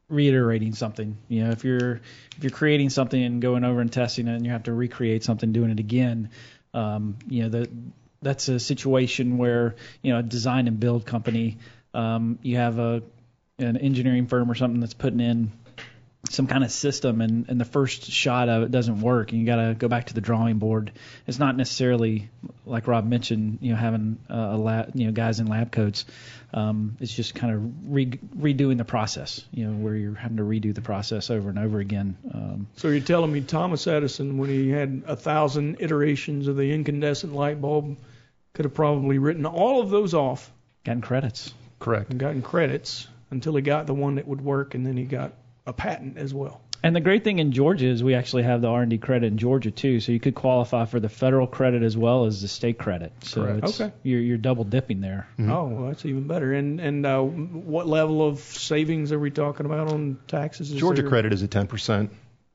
reiterating 0.09 0.73
something. 0.73 1.15
You 1.29 1.45
know, 1.45 1.51
if 1.51 1.63
you're 1.63 2.01
if 2.35 2.43
you're 2.43 2.51
creating 2.51 2.89
something 2.89 3.23
and 3.23 3.41
going 3.41 3.63
over 3.63 3.79
and 3.79 3.89
testing 3.89 4.27
it, 4.27 4.35
and 4.35 4.45
you 4.45 4.51
have 4.51 4.63
to 4.63 4.73
recreate 4.73 5.23
something, 5.23 5.53
doing 5.53 5.71
it 5.71 5.79
again, 5.79 6.29
um, 6.73 7.17
you 7.29 7.43
know 7.43 7.49
that 7.49 7.69
that's 8.21 8.49
a 8.49 8.59
situation 8.59 9.37
where 9.37 9.75
you 10.01 10.11
know 10.11 10.19
a 10.19 10.23
design 10.23 10.67
and 10.67 10.77
build 10.77 11.05
company, 11.05 11.57
um, 11.93 12.37
you 12.41 12.57
have 12.57 12.79
a 12.79 13.01
an 13.59 13.77
engineering 13.77 14.27
firm 14.27 14.51
or 14.51 14.55
something 14.55 14.81
that's 14.81 14.93
putting 14.93 15.21
in 15.21 15.51
some 16.29 16.45
kind 16.47 16.63
of 16.63 16.71
system 16.71 17.19
and, 17.19 17.49
and 17.49 17.59
the 17.59 17.65
first 17.65 18.03
shot 18.11 18.47
of 18.47 18.61
it 18.63 18.71
doesn't 18.71 19.01
work 19.01 19.31
and 19.31 19.41
you 19.41 19.45
got 19.45 19.55
to 19.55 19.73
go 19.73 19.87
back 19.87 20.05
to 20.05 20.13
the 20.13 20.21
drawing 20.21 20.59
board. 20.59 20.91
It's 21.25 21.39
not 21.39 21.57
necessarily 21.57 22.29
like 22.65 22.87
Rob 22.87 23.07
mentioned, 23.07 23.57
you 23.61 23.71
know, 23.71 23.77
having 23.77 24.19
uh, 24.29 24.51
a 24.51 24.57
lab, 24.57 24.91
you 24.93 25.07
know, 25.07 25.11
guys 25.11 25.39
in 25.39 25.47
lab 25.47 25.71
coats. 25.71 26.05
Um, 26.53 26.95
it's 26.99 27.13
just 27.13 27.33
kind 27.33 27.53
of 27.53 27.91
re- 27.93 28.19
redoing 28.37 28.77
the 28.77 28.85
process, 28.85 29.43
you 29.51 29.65
know, 29.65 29.73
where 29.73 29.95
you're 29.95 30.13
having 30.13 30.37
to 30.37 30.43
redo 30.43 30.75
the 30.75 30.81
process 30.81 31.29
over 31.31 31.49
and 31.49 31.57
over 31.57 31.79
again. 31.79 32.17
Um, 32.33 32.67
So 32.75 32.89
you're 32.89 32.99
telling 32.99 33.31
me 33.31 33.41
Thomas 33.41 33.87
Edison, 33.87 34.37
when 34.37 34.49
he 34.49 34.69
had 34.69 35.03
a 35.07 35.15
thousand 35.15 35.77
iterations 35.79 36.47
of 36.47 36.55
the 36.55 36.71
incandescent 36.73 37.33
light 37.33 37.59
bulb, 37.59 37.97
could 38.53 38.65
have 38.65 38.73
probably 38.73 39.17
written 39.17 39.45
all 39.45 39.81
of 39.81 39.89
those 39.89 40.13
off 40.13 40.51
Gotten 40.83 41.01
credits. 41.01 41.53
Correct. 41.79 42.11
and 42.11 42.19
gotten 42.19 42.41
credits 42.41 43.07
until 43.31 43.55
he 43.55 43.61
got 43.61 43.87
the 43.87 43.93
one 43.93 44.15
that 44.15 44.27
would 44.27 44.41
work, 44.41 44.75
and 44.75 44.85
then 44.85 44.97
he 44.97 45.05
got 45.05 45.33
a 45.65 45.73
patent 45.73 46.17
as 46.17 46.33
well. 46.33 46.61
And 46.83 46.95
the 46.95 46.99
great 46.99 47.23
thing 47.23 47.37
in 47.37 47.51
Georgia 47.51 47.85
is 47.85 48.03
we 48.03 48.15
actually 48.15 48.41
have 48.41 48.61
the 48.61 48.67
R&D 48.67 48.97
credit 48.97 49.27
in 49.27 49.37
Georgia 49.37 49.69
too, 49.69 49.99
so 49.99 50.11
you 50.11 50.19
could 50.19 50.33
qualify 50.33 50.85
for 50.85 50.99
the 50.99 51.09
federal 51.09 51.45
credit 51.45 51.83
as 51.83 51.95
well 51.95 52.25
as 52.25 52.41
the 52.41 52.47
state 52.47 52.79
credit. 52.79 53.11
So 53.21 53.43
Correct. 53.43 53.63
it's, 53.65 53.79
Okay. 53.81 53.93
you're, 54.01 54.19
you're 54.21 54.37
double 54.39 54.63
dipping 54.63 54.99
there. 54.99 55.27
Oh, 55.39 55.67
well, 55.67 55.87
that's 55.89 56.05
even 56.05 56.25
better. 56.27 56.53
And 56.53 56.79
and 56.79 57.05
uh, 57.05 57.21
what 57.21 57.87
level 57.87 58.27
of 58.27 58.39
savings 58.39 59.11
are 59.11 59.19
we 59.19 59.29
talking 59.29 59.67
about 59.67 59.91
on 59.91 60.17
taxes? 60.27 60.71
Is 60.71 60.79
Georgia 60.79 61.03
there 61.03 61.09
credit 61.11 61.33
is 61.33 61.43
a 61.43 61.47
10% 61.47 62.09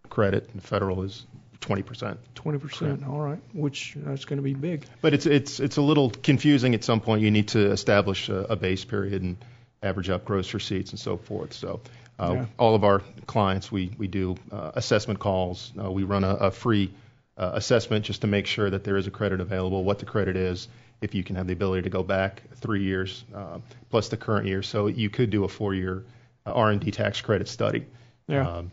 credit, 0.08 0.50
and 0.52 0.60
federal 0.60 1.04
is 1.04 1.24
20%. 1.60 2.16
Twenty 2.34 2.58
percent. 2.58 3.06
All 3.06 3.20
right, 3.20 3.38
which 3.52 3.94
that's 3.96 4.24
going 4.24 4.38
to 4.38 4.42
be 4.42 4.54
big. 4.54 4.86
But 5.00 5.14
it's 5.14 5.26
it's 5.26 5.58
it's 5.60 5.76
a 5.78 5.82
little 5.82 6.10
confusing 6.10 6.74
at 6.74 6.82
some 6.84 7.00
point. 7.00 7.22
You 7.22 7.30
need 7.30 7.48
to 7.48 7.70
establish 7.70 8.28
a, 8.28 8.40
a 8.40 8.56
base 8.56 8.84
period 8.84 9.22
and 9.22 9.36
average 9.82 10.10
up 10.10 10.24
gross 10.24 10.52
receipts 10.54 10.90
and 10.90 10.98
so 10.98 11.16
forth. 11.16 11.52
So 11.52 11.80
uh, 12.18 12.32
Yeah. 12.34 12.46
all 12.58 12.74
of 12.74 12.84
our 12.84 13.00
clients, 13.26 13.70
we 13.70 13.90
we 13.98 14.06
do 14.08 14.36
uh, 14.52 14.72
assessment 14.74 15.18
calls. 15.18 15.72
Uh, 15.78 15.90
we 15.90 16.04
run 16.04 16.24
a, 16.24 16.34
a 16.34 16.50
free 16.50 16.90
uh, 17.36 17.50
assessment 17.54 18.04
just 18.04 18.22
to 18.22 18.26
make 18.26 18.46
sure 18.46 18.70
that 18.70 18.84
there 18.84 18.96
is 18.96 19.06
a 19.06 19.10
credit 19.10 19.40
available, 19.40 19.84
what 19.84 19.98
the 19.98 20.06
credit 20.06 20.36
is, 20.36 20.68
if 21.02 21.14
you 21.14 21.22
can 21.22 21.36
have 21.36 21.46
the 21.46 21.52
ability 21.52 21.82
to 21.82 21.90
go 21.90 22.02
back 22.02 22.42
three 22.54 22.82
years 22.82 23.24
uh, 23.34 23.58
plus 23.90 24.08
the 24.08 24.16
current 24.16 24.46
year. 24.46 24.62
So 24.62 24.86
you 24.86 25.10
could 25.10 25.28
do 25.30 25.44
a 25.44 25.48
four-year 25.48 26.04
uh, 26.46 26.52
R&D 26.52 26.90
tax 26.92 27.20
credit 27.20 27.48
study 27.48 27.84
Yeah. 28.28 28.48
um, 28.48 28.70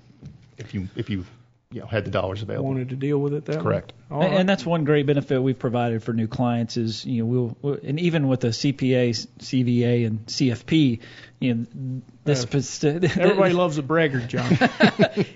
if 0.58 0.74
you 0.74 0.88
if 0.96 1.10
you 1.10 1.26
you 1.74 1.82
know 1.82 1.88
had 1.88 2.06
the 2.06 2.12
dollars 2.12 2.42
available. 2.42 2.70
Wanted 2.70 2.89
to 2.89 2.96
deal 2.96 3.18
with 3.18 3.34
it 3.34 3.46
that 3.46 3.58
way? 3.58 3.63
Correct. 3.63 3.94
And, 4.10 4.20
right. 4.20 4.34
and 4.34 4.48
that's 4.48 4.65
one 4.65 4.84
great 4.84 5.06
benefit 5.06 5.42
we've 5.42 5.58
provided 5.58 6.03
for 6.03 6.13
new 6.13 6.27
clients 6.27 6.77
is 6.77 7.06
you 7.06 7.24
know 7.24 7.25
we'll, 7.25 7.58
we'll 7.62 7.80
and 7.84 8.00
even 8.00 8.27
with 8.27 8.42
the 8.42 8.50
CPA, 8.50 9.27
CVA, 9.39 10.06
and 10.06 10.25
CFP, 10.27 11.00
you 11.39 11.53
know 11.53 12.01
this 12.24 12.46
Yeah. 12.84 12.92
Everybody 13.18 13.53
loves 13.53 13.77
a 13.77 13.84
braggart, 13.84 14.27
John. 14.27 14.50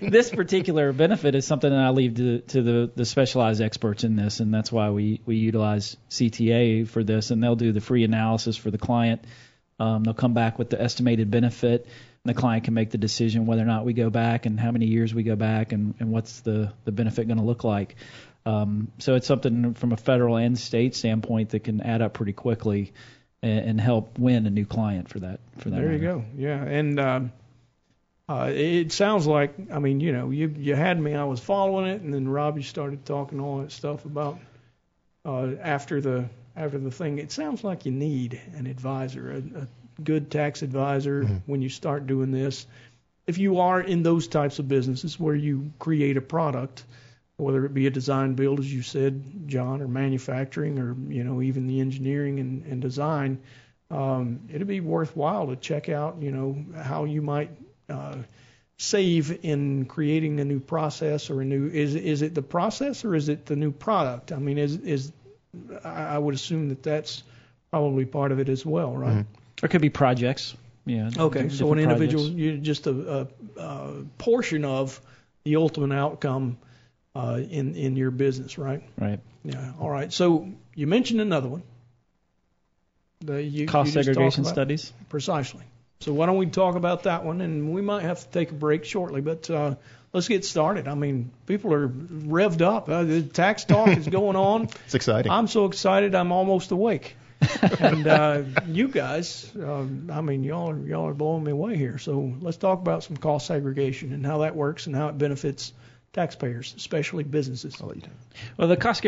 this 0.00 0.30
particular 0.30 0.92
benefit 0.92 1.34
is 1.34 1.46
something 1.46 1.68
that 1.68 1.78
I 1.78 1.90
leave 1.90 2.14
to, 2.14 2.40
to 2.40 2.62
the, 2.62 2.90
the 2.94 3.04
specialized 3.04 3.60
experts 3.60 4.04
in 4.04 4.16
this, 4.16 4.40
and 4.40 4.52
that's 4.52 4.72
why 4.72 4.90
we, 4.90 5.20
we 5.26 5.36
utilize 5.36 5.96
CTA 6.08 6.88
for 6.88 7.04
this, 7.04 7.30
and 7.30 7.42
they'll 7.42 7.56
do 7.56 7.72
the 7.72 7.80
free 7.80 8.04
analysis 8.04 8.56
for 8.56 8.70
the 8.70 8.78
client. 8.78 9.24
Um, 9.78 10.02
they'll 10.02 10.14
come 10.14 10.34
back 10.34 10.58
with 10.58 10.70
the 10.70 10.80
estimated 10.80 11.30
benefit, 11.30 11.86
and 11.86 11.90
the 12.28 12.34
client 12.34 12.64
can 12.64 12.74
make 12.74 12.90
the 12.90 12.98
decision 12.98 13.46
whether 13.46 13.62
or 13.62 13.66
not 13.66 13.84
we 13.84 13.92
go 13.92 14.10
back 14.10 14.46
and 14.46 14.58
how 14.58 14.70
many 14.70 14.86
years 14.86 15.14
we 15.14 15.22
go 15.22 15.36
back 15.36 15.72
and, 15.72 15.94
and 15.98 16.10
what's 16.10 16.40
the, 16.40 16.72
the 16.84 16.92
benefit 16.92 17.26
going 17.26 17.38
to 17.38 17.44
look 17.44 17.64
like. 17.64 17.96
Um, 18.46 18.92
so 18.98 19.14
it's 19.14 19.26
something 19.26 19.74
from 19.74 19.92
a 19.92 19.96
federal 19.96 20.36
and 20.36 20.58
state 20.58 20.94
standpoint 20.94 21.50
that 21.50 21.64
can 21.64 21.80
add 21.80 22.02
up 22.02 22.14
pretty 22.14 22.32
quickly 22.32 22.92
and, 23.42 23.60
and 23.60 23.80
help 23.80 24.18
win 24.18 24.46
a 24.46 24.50
new 24.50 24.66
client 24.66 25.08
for 25.08 25.20
that. 25.20 25.40
For 25.58 25.70
that 25.70 25.76
There 25.76 25.92
you 25.92 25.98
go. 25.98 26.24
Yeah, 26.36 26.62
and 26.62 26.98
um, 26.98 27.32
uh, 28.28 28.50
it 28.52 28.92
sounds 28.92 29.26
like 29.26 29.54
I 29.72 29.78
mean, 29.78 30.00
you 30.00 30.12
know, 30.12 30.30
you 30.30 30.48
you 30.56 30.74
had 30.74 31.00
me. 31.00 31.14
I 31.14 31.24
was 31.24 31.40
following 31.40 31.86
it, 31.86 32.00
and 32.00 32.12
then 32.12 32.28
Robbie 32.28 32.62
started 32.62 33.04
talking 33.04 33.40
all 33.40 33.58
that 33.60 33.72
stuff 33.72 34.04
about 34.04 34.38
uh, 35.24 35.52
after 35.62 36.00
the 36.00 36.28
after 36.56 36.78
the 36.78 36.90
thing. 36.90 37.18
It 37.18 37.32
sounds 37.32 37.62
like 37.64 37.86
you 37.86 37.92
need 37.92 38.40
an 38.54 38.66
advisor, 38.66 39.30
a, 39.30 39.60
a 39.60 39.68
good 40.02 40.30
tax 40.30 40.62
advisor, 40.62 41.22
when 41.46 41.62
you 41.62 41.68
start 41.68 42.06
doing 42.06 42.30
this. 42.30 42.66
If 43.26 43.38
you 43.38 43.60
are 43.60 43.80
in 43.80 44.02
those 44.02 44.26
types 44.28 44.58
of 44.58 44.68
businesses 44.68 45.20
where 45.20 45.34
you 45.34 45.72
create 45.78 46.16
a 46.16 46.22
product, 46.22 46.84
whether 47.36 47.64
it 47.66 47.74
be 47.74 47.86
a 47.86 47.90
design 47.90 48.34
build, 48.34 48.58
as 48.58 48.72
you 48.72 48.82
said, 48.82 49.46
John, 49.46 49.82
or 49.82 49.88
manufacturing, 49.88 50.78
or 50.78 50.96
you 51.08 51.24
know, 51.24 51.42
even 51.42 51.66
the 51.66 51.80
engineering 51.80 52.40
and, 52.40 52.64
and 52.64 52.80
design 52.80 53.40
um, 53.90 54.40
it'd 54.52 54.66
be 54.66 54.80
worthwhile 54.80 55.46
to 55.48 55.56
check 55.56 55.88
out, 55.88 56.20
you 56.20 56.30
know, 56.30 56.64
how 56.82 57.04
you 57.04 57.22
might 57.22 57.50
uh, 57.88 58.16
save 58.76 59.44
in 59.44 59.86
creating 59.86 60.40
a 60.40 60.44
new 60.44 60.60
process 60.60 61.30
or 61.30 61.40
a 61.40 61.44
new. 61.44 61.68
Is 61.68 61.94
is 61.94 62.22
it 62.22 62.34
the 62.34 62.42
process 62.42 63.04
or 63.04 63.14
is 63.14 63.28
it 63.28 63.46
the 63.46 63.56
new 63.56 63.72
product? 63.72 64.32
I 64.32 64.36
mean, 64.36 64.58
is 64.58 64.76
is 64.76 65.12
I 65.82 66.04
I 66.04 66.18
would 66.18 66.34
assume 66.34 66.68
that 66.68 66.82
that's 66.82 67.22
probably 67.70 68.04
part 68.04 68.30
of 68.32 68.40
it 68.40 68.48
as 68.48 68.64
well, 68.64 68.94
right? 68.94 69.24
There 69.60 69.68
could 69.68 69.80
be 69.80 69.90
projects. 69.90 70.56
Yeah. 70.86 71.10
Okay, 71.16 71.48
so 71.50 71.72
an 71.72 71.78
individual, 71.78 72.24
projects. 72.24 72.40
you 72.40 72.58
just 72.58 72.86
a, 72.86 73.28
a, 73.56 73.60
a 73.60 74.04
portion 74.16 74.64
of 74.64 75.00
the 75.44 75.56
ultimate 75.56 75.94
outcome 75.94 76.58
uh, 77.14 77.40
in 77.50 77.74
in 77.74 77.96
your 77.96 78.10
business, 78.10 78.56
right? 78.58 78.82
Right. 78.98 79.20
Yeah. 79.44 79.72
All 79.80 79.90
right. 79.90 80.12
So 80.12 80.48
you 80.74 80.86
mentioned 80.86 81.20
another 81.20 81.48
one. 81.48 81.62
The 83.20 83.42
you, 83.42 83.66
Cost 83.66 83.94
you 83.94 84.02
segregation 84.02 84.42
about- 84.42 84.52
studies. 84.52 84.92
Precisely. 85.08 85.64
So 86.00 86.12
why 86.12 86.26
don't 86.26 86.36
we 86.36 86.46
talk 86.46 86.76
about 86.76 87.02
that 87.04 87.24
one? 87.24 87.40
And 87.40 87.72
we 87.72 87.82
might 87.82 88.02
have 88.02 88.20
to 88.20 88.28
take 88.28 88.52
a 88.52 88.54
break 88.54 88.84
shortly, 88.84 89.20
but 89.20 89.50
uh, 89.50 89.74
let's 90.12 90.28
get 90.28 90.44
started. 90.44 90.86
I 90.86 90.94
mean, 90.94 91.32
people 91.46 91.74
are 91.74 91.88
revved 91.88 92.62
up. 92.62 92.88
Uh, 92.88 93.02
the 93.02 93.22
tax 93.22 93.64
talk 93.64 93.88
is 93.88 94.06
going 94.06 94.36
on. 94.36 94.68
It's 94.86 94.94
exciting. 94.94 95.32
I'm 95.32 95.48
so 95.48 95.64
excited, 95.64 96.14
I'm 96.14 96.30
almost 96.30 96.70
awake. 96.70 97.16
and 97.80 98.06
uh, 98.06 98.42
you 98.66 98.88
guys, 98.88 99.52
um, 99.56 100.10
I 100.12 100.20
mean, 100.20 100.42
y'all 100.42 100.70
are 100.70 100.78
y'all 100.86 101.06
are 101.06 101.14
blowing 101.14 101.44
me 101.44 101.52
away 101.52 101.76
here. 101.76 101.98
So 101.98 102.34
let's 102.40 102.56
talk 102.56 102.80
about 102.80 103.04
some 103.04 103.16
cost 103.16 103.46
segregation 103.46 104.12
and 104.12 104.26
how 104.26 104.38
that 104.38 104.56
works 104.56 104.86
and 104.86 104.96
how 104.96 105.08
it 105.08 105.18
benefits 105.18 105.72
taxpayers, 106.12 106.74
especially 106.76 107.22
businesses. 107.22 107.80
I'll 107.80 107.88
let 107.88 107.98
you. 107.98 108.02
Well, 108.56 108.68
the 108.68 108.76
cost, 108.76 109.04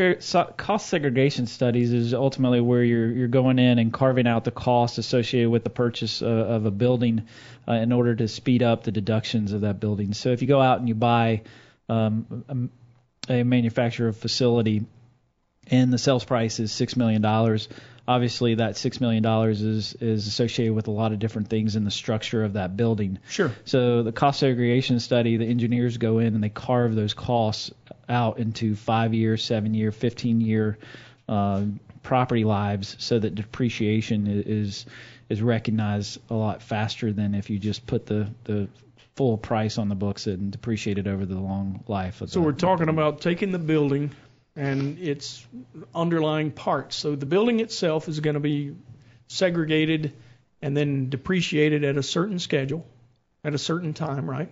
cost 0.57 0.89
segregation 0.89 1.47
studies 1.47 1.93
is 1.93 2.15
ultimately 2.15 2.61
where 2.61 2.85
you're 2.85 3.11
you're 3.11 3.29
going 3.29 3.59
in 3.59 3.79
and 3.79 3.93
carving 3.93 4.27
out 4.27 4.45
the 4.45 4.51
cost 4.51 4.99
associated 4.99 5.51
with 5.51 5.65
the 5.65 5.71
purchase 5.71 6.23
uh, 6.23 6.27
of 6.27 6.67
a 6.67 6.71
building 6.71 7.27
uh, 7.67 7.73
in 7.73 7.93
order 7.93 8.15
to 8.15 8.29
speed 8.29 8.63
up 8.63 8.85
the 8.85 8.93
deductions 8.93 9.53
of 9.53 9.63
that 9.63 9.81
building. 9.81 10.13
So 10.13 10.31
if 10.31 10.43
you 10.43 10.49
go 10.49 10.61
out 10.61 10.79
and 10.79 10.89
you 10.89 10.95
buy 10.95 11.43
um, 11.89 12.71
a, 13.29 13.41
a 13.41 13.45
manufacturer 13.45 14.13
facility 14.13 14.85
and 15.67 15.93
the 15.93 15.99
sales 15.99 16.25
price 16.25 16.61
is 16.61 16.71
six 16.73 16.97
million 16.97 17.23
dollars, 17.23 17.69
obviously 18.07 18.57
that 18.57 18.77
six 18.77 19.01
million 19.01 19.23
dollars 19.23 19.63
is 19.63 19.95
is 19.95 20.27
associated 20.27 20.75
with 20.75 20.89
a 20.89 20.91
lot 20.91 21.13
of 21.13 21.19
different 21.19 21.49
things 21.49 21.77
in 21.77 21.85
the 21.85 21.91
structure 21.91 22.43
of 22.45 22.55
that 22.55 22.77
building. 22.77 23.19
Sure. 23.29 23.53
So 23.65 24.03
the 24.03 24.13
cost 24.13 24.41
segregation 24.41 25.01
study, 25.01 25.37
the 25.37 25.47
engineers 25.47 25.99
go 25.99 26.19
in 26.19 26.35
and 26.35 26.43
they 26.43 26.49
carve 26.49 26.95
those 26.95 27.15
costs 27.15 27.71
out 28.09 28.39
into 28.39 28.75
five 28.75 29.15
year, 29.15 29.37
seven 29.37 29.75
year, 29.75 29.93
15 29.93 30.41
year 30.41 30.79
uh, 31.29 31.65
property 32.03 32.45
lives, 32.45 32.97
so 32.99 33.19
that 33.19 33.35
depreciation 33.35 34.27
is 34.27 34.87
is 35.29 35.41
recognized 35.41 36.19
a 36.29 36.35
lot 36.35 36.61
faster 36.63 37.13
than 37.13 37.35
if 37.35 37.51
you 37.51 37.59
just 37.59 37.87
put 37.87 38.07
the 38.07 38.29
the 38.45 38.69
full 39.17 39.37
price 39.37 39.79
on 39.79 39.89
the 39.89 39.95
books 39.95 40.27
and 40.27 40.51
depreciate 40.51 40.99
it 40.99 41.07
over 41.07 41.27
the 41.27 41.39
long 41.39 41.85
life. 41.87 42.21
Of 42.21 42.31
So 42.31 42.41
the, 42.41 42.47
we're 42.47 42.53
talking 42.53 42.89
about 42.89 43.21
taking 43.21 43.53
the 43.53 43.59
building 43.59 44.11
and 44.57 44.99
its 44.99 45.47
underlying 45.95 46.51
parts. 46.51 46.97
So 46.97 47.17
the 47.17 47.27
building 47.27 47.61
itself 47.61 48.09
is 48.09 48.21
going 48.21 48.35
to 48.35 48.41
be 48.41 48.75
segregated 49.29 50.13
and 50.63 50.77
then 50.77 51.09
depreciated 51.09 51.85
at 51.85 51.97
a 51.97 52.03
certain 52.03 52.39
schedule, 52.39 52.87
at 53.45 53.55
a 53.55 53.59
certain 53.59 53.95
time, 53.95 54.29
right? 54.29 54.51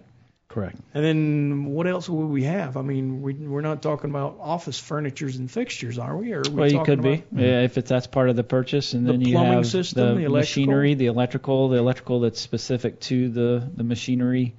correct. 0.49 0.77
And 0.95 1.05
then 1.05 1.65
what 1.67 1.87
else 1.87 2.09
would 2.09 2.27
we 2.27 2.45
have? 2.45 2.77
I 2.77 2.83
mean, 2.83 3.23
we, 3.23 3.35
we're 3.35 3.61
not 3.61 3.83
talking 3.83 4.11
about 4.11 4.39
office 4.41 4.79
furnitures 4.79 5.37
and 5.37 5.51
fixtures, 5.51 5.99
are 5.99 6.17
we? 6.17 6.33
Or 6.33 6.41
are 6.41 6.51
we 6.51 6.57
Well, 6.57 6.73
you 6.73 6.85
could 6.85 7.03
be, 7.03 7.23
yeah, 7.33 7.63
if 7.63 7.79
it's 7.79 7.89
that's 7.89 8.07
part 8.07 8.29
of 8.29 8.37
the 8.37 8.45
purchase, 8.45 8.95
and 8.95 9.07
The 9.07 9.13
then 9.13 9.21
you 9.21 9.37
have 9.37 9.67
system, 9.67 10.17
the, 10.17 10.23
the 10.23 10.31
machinery, 10.31 10.95
the 10.95 11.07
electrical, 11.07 11.69
the 11.69 11.79
electrical 11.79 12.21
that's 12.21 12.41
specific 12.41 13.01
to 13.01 13.29
the 13.29 13.69
the 13.77 13.85
machinery. 13.85 14.55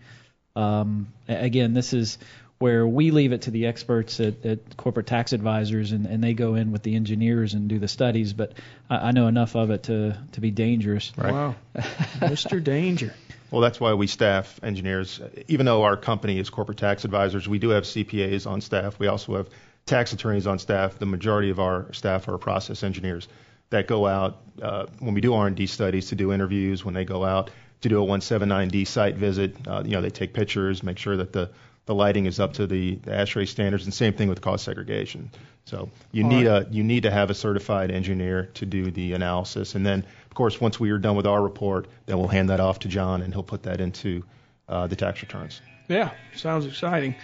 Um, 0.56 1.08
again, 1.28 1.74
this 1.74 1.94
is 1.94 2.18
where 2.60 2.86
we 2.86 3.12
leave 3.12 3.32
it 3.32 3.44
to 3.44 3.52
the 3.52 3.66
experts 3.66 4.20
at, 4.20 4.46
at 4.46 4.78
corporate 4.78 5.08
tax 5.08 5.32
advisors, 5.34 5.94
and, 5.94 6.06
and 6.06 6.24
they 6.24 6.34
go 6.34 6.56
in 6.56 6.72
with 6.72 6.84
the 6.84 6.96
engineers 6.96 7.54
and 7.54 7.70
do 7.70 7.80
the 7.80 7.88
studies. 7.88 8.34
But 8.34 8.54
I, 8.90 8.98
I 8.98 9.12
know 9.12 9.28
enough 9.28 9.56
of 9.56 9.72
it 9.72 9.84
to 9.84 10.18
to 10.34 10.42
be 10.42 10.52
dangerous. 10.52 11.12
Right. 11.18 11.34
Wow, 11.34 11.56
Mr. 11.76 12.64
Danger. 12.64 13.14
Well, 13.52 13.62
that's 13.62 13.80
why 13.80 13.94
we 13.94 14.06
staff 14.06 14.60
engineers. 14.62 15.20
Even 15.48 15.66
though 15.66 15.84
our 15.84 15.98
company 15.98 16.38
is 16.38 16.50
corporate 16.50 16.78
tax 16.78 17.04
advisors, 17.04 17.48
we 17.48 17.58
do 17.58 17.70
have 17.70 17.84
CPAs 17.84 18.46
on 18.46 18.62
staff. 18.62 19.00
We 19.00 19.08
also 19.08 19.38
have 19.38 19.50
tax 19.86 20.14
attorneys 20.14 20.46
on 20.46 20.60
staff. 20.60 21.00
The 21.00 21.08
majority 21.08 21.50
of 21.50 21.60
our 21.60 21.92
staff 21.94 22.28
are 22.28 22.38
process 22.38 22.84
engineers 22.84 23.28
that 23.72 23.88
go 23.88 24.06
out 24.06 24.42
uh, 24.62 24.86
when 25.00 25.16
we 25.16 25.22
do 25.22 25.34
R&D 25.34 25.66
studies 25.68 26.10
to 26.10 26.16
do 26.16 26.32
interviews. 26.32 26.86
When 26.86 26.94
they 26.94 27.06
go 27.06 27.26
out 27.26 27.50
to 27.82 27.90
do 27.90 28.04
a 28.04 28.06
179D 28.06 28.86
site 28.86 29.16
visit, 29.16 29.56
uh, 29.68 29.82
you 29.84 29.92
know, 29.92 30.02
they 30.02 30.10
take 30.10 30.34
pictures, 30.34 30.84
make 30.84 31.00
sure 31.00 31.18
that 31.18 31.34
the 31.34 31.50
the 31.90 31.96
lighting 31.96 32.28
is 32.28 32.40
up 32.40 32.54
to 32.54 32.68
the, 32.68 32.98
the 32.98 33.10
ASHRAE 33.10 33.48
standards, 33.48 33.86
and 33.86 33.92
same 33.92 34.14
thing 34.14 34.30
with 34.30 34.42
cost 34.42 34.64
segregation. 34.64 35.32
So 35.66 35.90
you 36.12 36.24
All 36.24 36.30
need 36.30 36.46
a 36.46 36.68
you 36.70 36.84
need 36.84 37.02
to 37.04 37.10
have 37.10 37.32
a 37.32 37.34
certified 37.34 37.90
engineer 37.90 38.52
to 38.54 38.68
do 38.68 38.92
the 38.92 39.14
analysis, 39.14 39.74
and 39.74 39.84
then 39.84 40.06
of 40.28 40.36
course 40.36 40.62
once 40.62 40.80
we 40.80 40.92
are 40.92 41.00
done 41.00 41.16
with 41.16 41.26
our 41.26 41.42
report, 41.42 41.88
then 42.06 42.20
we'll 42.20 42.28
hand 42.28 42.52
that 42.52 42.60
off 42.60 42.78
to 42.80 42.88
John, 42.88 43.24
and 43.24 43.34
he'll 43.34 43.42
put 43.42 43.64
that 43.64 43.82
into 43.82 44.24
uh, 44.68 44.86
the 44.86 44.96
tax 44.96 45.24
returns. 45.24 45.64
Yeah, 45.88 46.12
sounds 46.36 46.68
exciting. 46.68 47.16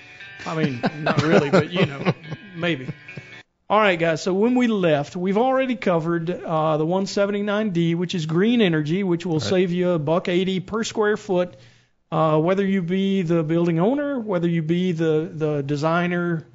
I 0.47 0.55
mean, 0.55 0.81
not 0.97 1.21
really, 1.21 1.51
but 1.51 1.71
you 1.71 1.85
know, 1.85 2.11
maybe. 2.55 2.87
All 3.69 3.79
right, 3.79 3.99
guys. 3.99 4.23
So 4.23 4.33
when 4.33 4.55
we 4.55 4.65
left, 4.65 5.15
we've 5.15 5.37
already 5.37 5.75
covered 5.75 6.31
uh, 6.31 6.77
the 6.77 6.87
179D, 6.87 7.93
which 7.93 8.15
is 8.15 8.25
green 8.25 8.61
energy, 8.61 9.03
which 9.03 9.27
will 9.27 9.39
save 9.39 9.71
you 9.71 9.91
a 9.91 9.99
buck 9.99 10.27
80 10.27 10.61
per 10.61 10.83
square 10.83 11.17
foot. 11.17 11.55
Uh, 12.11 12.39
whether 12.39 12.65
you 12.65 12.81
be 12.81 13.23
the 13.23 13.43
building 13.43 13.79
owner, 13.79 14.19
whether 14.19 14.47
you 14.47 14.61
be 14.61 14.91
the 14.91 15.29
the 15.33 15.61
designer, 15.63 16.45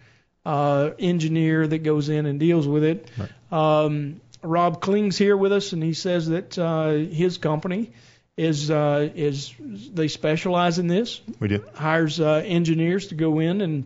uh, 0.46 0.90
engineer 0.98 1.66
that 1.66 1.78
goes 1.78 2.08
in 2.08 2.26
and 2.26 2.40
deals 2.40 2.66
with 2.66 2.84
it. 2.84 3.10
Um, 3.50 4.20
Rob 4.42 4.80
Kling's 4.80 5.18
here 5.18 5.36
with 5.36 5.52
us, 5.52 5.72
and 5.72 5.82
he 5.82 5.92
says 5.92 6.28
that 6.28 6.56
uh, 6.58 6.92
his 6.92 7.36
company 7.38 7.90
is 8.36 8.70
uh, 8.70 9.10
is 9.14 9.52
they 9.60 10.08
specialize 10.08 10.78
in 10.78 10.86
this 10.86 11.20
We 11.40 11.48
do. 11.48 11.64
hires 11.74 12.20
uh, 12.20 12.42
engineers 12.44 13.08
to 13.08 13.14
go 13.14 13.38
in 13.40 13.60
and 13.60 13.84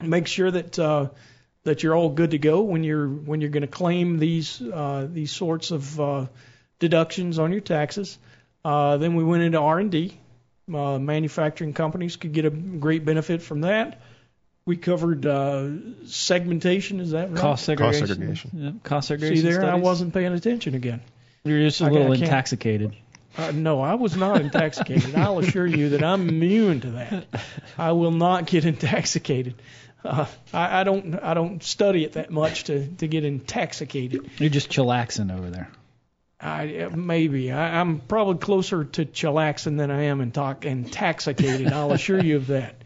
make 0.00 0.26
sure 0.26 0.50
that 0.50 0.78
uh, 0.78 1.08
that 1.62 1.82
you're 1.82 1.96
all 1.96 2.10
good 2.10 2.32
to 2.32 2.38
go 2.38 2.62
when 2.62 2.84
you're 2.84 3.08
when 3.08 3.40
you're 3.40 3.50
going 3.50 3.62
to 3.62 3.66
claim 3.66 4.18
these 4.18 4.60
uh, 4.60 5.08
these 5.10 5.30
sorts 5.30 5.70
of 5.70 5.98
uh, 6.00 6.26
deductions 6.80 7.38
on 7.38 7.52
your 7.52 7.62
taxes. 7.62 8.18
Uh, 8.64 8.98
then 8.98 9.14
we 9.14 9.24
went 9.24 9.42
into 9.42 9.58
R&D. 9.58 10.18
Uh, 10.72 10.98
manufacturing 10.98 11.72
companies 11.72 12.16
could 12.16 12.32
get 12.32 12.44
a 12.44 12.50
great 12.50 13.04
benefit 13.04 13.42
from 13.42 13.62
that. 13.62 14.00
We 14.66 14.76
covered 14.76 15.24
uh, 15.24 15.70
segmentation. 16.06 17.00
Is 17.00 17.12
that 17.12 17.30
right? 17.30 17.38
Cost 17.38 17.64
segregation. 17.64 18.06
segregation. 18.06 18.50
Yeah, 18.54 18.70
cost 18.82 19.08
segregation. 19.08 19.36
See 19.44 19.50
there, 19.50 19.64
I 19.64 19.76
wasn't 19.76 20.12
paying 20.12 20.32
attention 20.32 20.74
again. 20.74 21.00
You're 21.44 21.60
just 21.60 21.80
a 21.80 21.84
I 21.86 21.90
little 21.90 22.08
can't- 22.08 22.22
intoxicated. 22.24 22.94
Uh, 23.36 23.52
no, 23.52 23.80
I 23.80 23.94
was 23.94 24.16
not 24.16 24.40
intoxicated. 24.40 25.14
I'll 25.14 25.38
assure 25.38 25.66
you 25.66 25.90
that 25.90 26.02
I'm 26.02 26.28
immune 26.28 26.80
to 26.80 26.90
that. 26.92 27.26
I 27.78 27.92
will 27.92 28.10
not 28.10 28.46
get 28.46 28.64
intoxicated. 28.64 29.54
Uh, 30.04 30.26
I, 30.52 30.80
I 30.80 30.84
don't. 30.84 31.14
I 31.14 31.34
don't 31.34 31.62
study 31.62 32.04
it 32.04 32.12
that 32.14 32.30
much 32.30 32.64
to 32.64 32.86
to 32.96 33.06
get 33.08 33.24
intoxicated. 33.24 34.28
You're 34.38 34.50
just 34.50 34.70
chillaxing 34.70 35.36
over 35.36 35.50
there. 35.50 35.70
I 36.40 36.82
uh, 36.82 36.90
maybe 36.90 37.50
I, 37.50 37.80
I'm 37.80 38.00
probably 38.00 38.38
closer 38.38 38.84
to 38.84 39.04
chillaxing 39.04 39.76
than 39.78 39.90
I 39.90 40.04
am 40.04 40.18
intox- 40.20 40.64
intoxicated. 40.64 41.72
I'll 41.72 41.92
assure 41.92 42.22
you 42.22 42.36
of 42.36 42.48
that. 42.48 42.76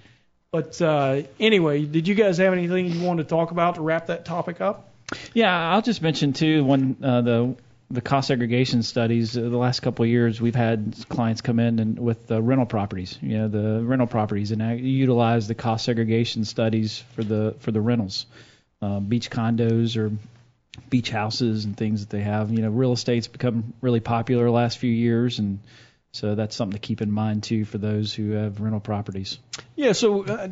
But 0.51 0.81
uh, 0.81 1.23
anyway, 1.41 1.85
did 1.85 2.09
you 2.09 2.15
guys 2.15 2.39
have 2.39 2.53
anything 2.53 2.87
you 2.87 3.07
wanted 3.07 3.25
to 3.25 3.29
talk 3.29 3.51
about 3.51 3.77
to 3.77 3.83
wrap 3.83 4.07
that 4.07 4.25
topic 4.25 4.61
up? 4.61 4.91
Yeah, 5.35 5.73
I'll 5.73 5.83
just 5.83 6.03
mention 6.03 6.33
too 6.33 6.65
when 6.65 6.97
uh, 7.03 7.21
the 7.23 7.57
the 7.91 8.01
cost 8.01 8.29
segregation 8.29 8.83
studies. 8.83 9.37
Uh, 9.37 9.43
the 9.43 9.57
last 9.57 9.81
couple 9.81 10.05
of 10.05 10.11
years, 10.11 10.41
we've 10.41 10.55
had 10.55 10.95
clients 11.11 11.43
come 11.43 11.59
in 11.59 11.79
and 11.79 11.99
with 11.99 12.31
uh, 12.31 12.41
rental 12.41 12.67
properties. 12.67 13.19
You 13.21 13.39
know, 13.39 13.49
the 13.49 13.85
rental 13.85 14.07
properties 14.07 14.51
and 14.51 14.63
uh, 14.63 14.69
utilize 14.71 15.47
the 15.47 15.55
cost 15.55 15.85
segregation 15.85 16.45
studies 16.45 17.05
for 17.15 17.23
the 17.23 17.55
for 17.61 17.71
the 17.71 17.81
rentals, 17.81 18.27
uh, 18.81 19.01
beach 19.01 19.31
condos 19.31 19.97
or 19.97 20.11
beach 20.89 21.11
houses 21.11 21.65
and 21.65 21.77
things 21.77 22.01
that 22.01 22.11
they 22.11 22.23
have. 22.23 22.51
You 22.51 22.63
know, 22.63 22.71
real 22.71 22.93
estate's 22.93 23.29
become 23.29 23.75
really 23.81 24.01
popular 24.01 24.45
the 24.45 24.51
last 24.51 24.79
few 24.79 24.91
years, 24.91 25.39
and 25.39 25.61
so 26.13 26.35
that's 26.35 26.55
something 26.55 26.79
to 26.79 26.87
keep 26.87 27.01
in 27.01 27.11
mind 27.11 27.43
too 27.43 27.65
for 27.65 27.79
those 27.79 28.13
who 28.13 28.33
have 28.33 28.61
rental 28.61 28.81
properties. 28.81 29.39
Yeah. 29.77 29.93
So 29.93 30.25
uh, 30.25 30.49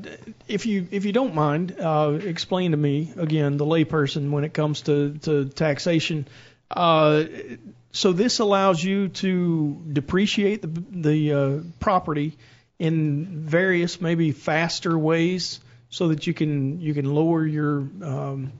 if 0.48 0.66
you 0.66 0.88
if 0.90 1.04
you 1.04 1.12
don't 1.12 1.34
mind, 1.34 1.76
uh, 1.78 2.18
explain 2.22 2.70
to 2.70 2.76
me 2.76 3.12
again, 3.16 3.56
the 3.56 3.66
layperson, 3.66 4.30
when 4.30 4.44
it 4.44 4.54
comes 4.54 4.82
to 4.82 5.18
to 5.18 5.46
taxation. 5.46 6.26
Uh, 6.70 7.24
so 7.92 8.12
this 8.12 8.38
allows 8.38 8.82
you 8.82 9.08
to 9.08 9.82
depreciate 9.92 10.62
the 10.62 10.68
the 10.90 11.32
uh, 11.32 11.58
property 11.80 12.36
in 12.78 13.46
various 13.46 14.00
maybe 14.00 14.32
faster 14.32 14.98
ways, 14.98 15.60
so 15.90 16.08
that 16.08 16.26
you 16.26 16.32
can 16.32 16.80
you 16.80 16.94
can 16.94 17.04
lower 17.04 17.44
your 17.44 17.80
um, 18.02 18.52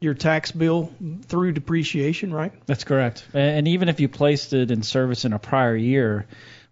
your 0.00 0.14
tax 0.14 0.52
bill 0.52 0.92
through 1.22 1.52
depreciation, 1.52 2.32
right? 2.32 2.52
That's 2.66 2.84
correct. 2.84 3.26
And 3.32 3.68
even 3.68 3.88
if 3.88 4.00
you 4.00 4.08
placed 4.08 4.52
it 4.52 4.70
in 4.70 4.82
service 4.82 5.24
in 5.24 5.32
a 5.32 5.38
prior 5.38 5.76
year, 5.76 6.26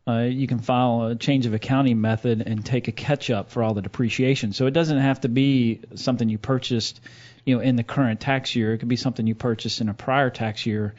uh, 0.06 0.20
you 0.20 0.46
can 0.46 0.58
file 0.58 1.06
a 1.06 1.14
change 1.14 1.46
of 1.46 1.54
accounting 1.54 2.00
method 2.00 2.42
and 2.42 2.64
take 2.64 2.88
a 2.88 2.92
catch 2.92 3.30
up 3.30 3.50
for 3.50 3.62
all 3.62 3.72
the 3.72 3.80
depreciation. 3.80 4.52
So 4.52 4.66
it 4.66 4.72
doesn't 4.72 4.98
have 4.98 5.22
to 5.22 5.28
be 5.28 5.80
something 5.94 6.28
you 6.28 6.36
purchased, 6.36 7.00
you 7.46 7.56
know, 7.56 7.62
in 7.62 7.76
the 7.76 7.82
current 7.82 8.20
tax 8.20 8.54
year. 8.54 8.74
It 8.74 8.78
could 8.78 8.88
be 8.88 8.96
something 8.96 9.26
you 9.26 9.34
purchased 9.34 9.80
in 9.80 9.88
a 9.88 9.94
prior 9.94 10.28
tax 10.28 10.66
year, 10.66 10.94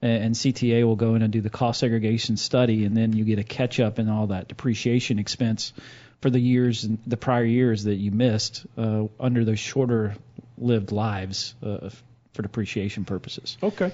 and 0.00 0.34
CTA 0.34 0.84
will 0.84 0.96
go 0.96 1.16
in 1.16 1.22
and 1.22 1.30
do 1.32 1.42
the 1.42 1.50
cost 1.50 1.80
segregation 1.80 2.38
study, 2.38 2.86
and 2.86 2.96
then 2.96 3.12
you 3.12 3.24
get 3.24 3.38
a 3.38 3.44
catch 3.44 3.78
up 3.78 3.98
in 3.98 4.08
all 4.08 4.28
that 4.28 4.48
depreciation 4.48 5.18
expense 5.18 5.74
for 6.22 6.30
the 6.30 6.40
years 6.40 6.88
the 7.06 7.16
prior 7.18 7.44
years 7.44 7.84
that 7.84 7.96
you 7.96 8.10
missed 8.10 8.64
uh, 8.78 9.04
under 9.20 9.44
those 9.44 9.58
shorter 9.58 10.14
lived 10.58 10.92
lives 10.92 11.54
uh, 11.62 11.90
for 12.32 12.42
depreciation 12.42 13.04
purposes. 13.04 13.56
Okay. 13.62 13.92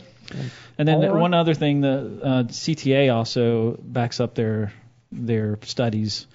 And 0.78 0.88
then 0.88 0.96
All 0.96 1.12
right. 1.12 1.20
one 1.20 1.34
other 1.34 1.54
thing, 1.54 1.80
the 1.80 2.20
uh, 2.22 2.42
CTA 2.44 3.14
also 3.14 3.76
backs 3.82 4.20
up 4.20 4.34
their 4.34 4.72
their 5.10 5.58
studies 5.62 6.26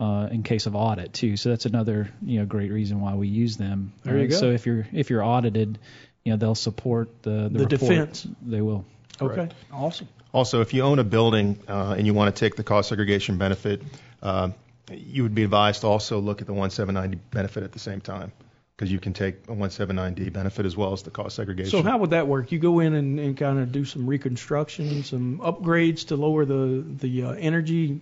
uh, 0.00 0.28
in 0.30 0.42
case 0.42 0.66
of 0.66 0.74
audit 0.74 1.12
too. 1.12 1.36
So 1.36 1.50
that's 1.50 1.66
another 1.66 2.10
you 2.22 2.40
know 2.40 2.46
great 2.46 2.70
reason 2.72 3.00
why 3.00 3.14
we 3.14 3.28
use 3.28 3.56
them. 3.56 3.92
There 4.02 4.18
you 4.18 4.28
go. 4.28 4.36
So 4.36 4.50
if 4.50 4.66
you're 4.66 4.86
if 4.92 5.10
you're 5.10 5.22
audited, 5.22 5.78
you 6.24 6.32
know 6.32 6.36
they'll 6.38 6.54
support 6.54 7.22
the 7.22 7.48
the, 7.50 7.58
The 7.58 7.58
report. 7.66 7.80
defense. 7.80 8.26
They 8.42 8.60
will. 8.60 8.84
Okay. 9.20 9.48
Awesome. 9.72 10.08
Also, 10.32 10.60
if 10.60 10.74
you 10.74 10.82
own 10.82 10.98
a 10.98 11.04
building 11.04 11.60
uh, 11.68 11.94
and 11.96 12.06
you 12.06 12.14
want 12.14 12.34
to 12.34 12.40
take 12.40 12.56
the 12.56 12.64
cost 12.64 12.88
segregation 12.88 13.38
benefit, 13.38 13.82
uh, 14.20 14.50
you 14.90 15.22
would 15.22 15.34
be 15.34 15.44
advised 15.44 15.82
to 15.82 15.86
also 15.86 16.18
look 16.18 16.40
at 16.40 16.48
the 16.48 16.52
179D 16.52 17.18
benefit 17.30 17.62
at 17.62 17.70
the 17.70 17.78
same 17.78 18.00
time, 18.00 18.32
because 18.76 18.90
you 18.90 18.98
can 18.98 19.12
take 19.12 19.36
a 19.48 19.52
179D 19.52 20.32
benefit 20.32 20.66
as 20.66 20.76
well 20.76 20.92
as 20.92 21.02
the 21.02 21.10
cost 21.10 21.36
segregation. 21.36 21.70
So 21.70 21.82
how 21.82 21.98
would 21.98 22.10
that 22.10 22.26
work? 22.26 22.50
You 22.52 22.58
go 22.58 22.80
in 22.80 22.94
and, 22.94 23.20
and 23.20 23.36
kind 23.36 23.58
of 23.60 23.70
do 23.72 23.84
some 23.84 24.06
reconstruction, 24.06 25.04
some 25.04 25.38
upgrades 25.38 26.08
to 26.08 26.16
lower 26.16 26.44
the 26.44 26.84
the 26.86 27.24
uh, 27.24 27.30
energy. 27.32 28.00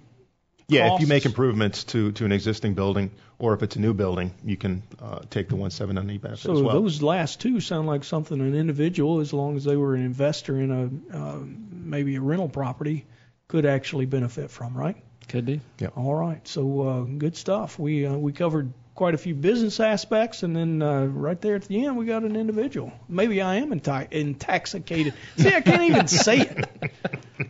yeah, 0.68 0.94
if 0.94 1.00
you 1.00 1.06
make 1.06 1.26
improvements 1.26 1.84
to, 1.84 2.12
to 2.12 2.24
an 2.24 2.32
existing 2.32 2.72
building, 2.74 3.10
or 3.38 3.52
if 3.52 3.62
it's 3.62 3.76
a 3.76 3.80
new 3.80 3.92
building, 3.92 4.32
you 4.44 4.56
can 4.56 4.82
uh, 5.00 5.20
take 5.28 5.48
the 5.50 5.56
179D 5.56 6.20
benefit 6.20 6.42
So 6.42 6.52
as 6.52 6.62
well. 6.62 6.80
those 6.80 7.02
last 7.02 7.40
two 7.40 7.60
sound 7.60 7.86
like 7.86 8.04
something 8.04 8.40
an 8.40 8.54
individual, 8.54 9.20
as 9.20 9.32
long 9.34 9.56
as 9.56 9.64
they 9.64 9.76
were 9.76 9.94
an 9.94 10.02
investor 10.04 10.58
in 10.58 10.70
a 10.70 11.16
uh, 11.16 11.38
maybe 11.70 12.16
a 12.16 12.20
rental 12.22 12.48
property, 12.48 13.04
could 13.48 13.66
actually 13.66 14.06
benefit 14.06 14.50
from, 14.50 14.74
right? 14.74 14.96
Could 15.28 15.44
be. 15.44 15.60
Yeah. 15.78 15.88
All 15.88 16.14
right. 16.14 16.46
So 16.48 16.80
uh, 16.80 17.00
good 17.02 17.36
stuff. 17.36 17.78
We 17.78 18.06
uh, 18.06 18.14
we 18.16 18.32
covered 18.32 18.72
quite 18.94 19.14
a 19.14 19.18
few 19.18 19.34
business 19.34 19.80
aspects, 19.80 20.42
and 20.42 20.54
then 20.54 20.82
uh, 20.82 21.04
right 21.06 21.40
there 21.40 21.56
at 21.56 21.62
the 21.62 21.84
end, 21.84 21.96
we 21.96 22.04
got 22.04 22.24
an 22.24 22.36
individual. 22.36 22.92
Maybe 23.08 23.40
I 23.40 23.56
am 23.56 23.70
inti- 23.70 24.10
intoxicated. 24.12 25.14
See, 25.38 25.54
I 25.54 25.60
can't 25.60 25.82
even 25.82 26.08
say 26.08 26.40
it. 26.40 26.92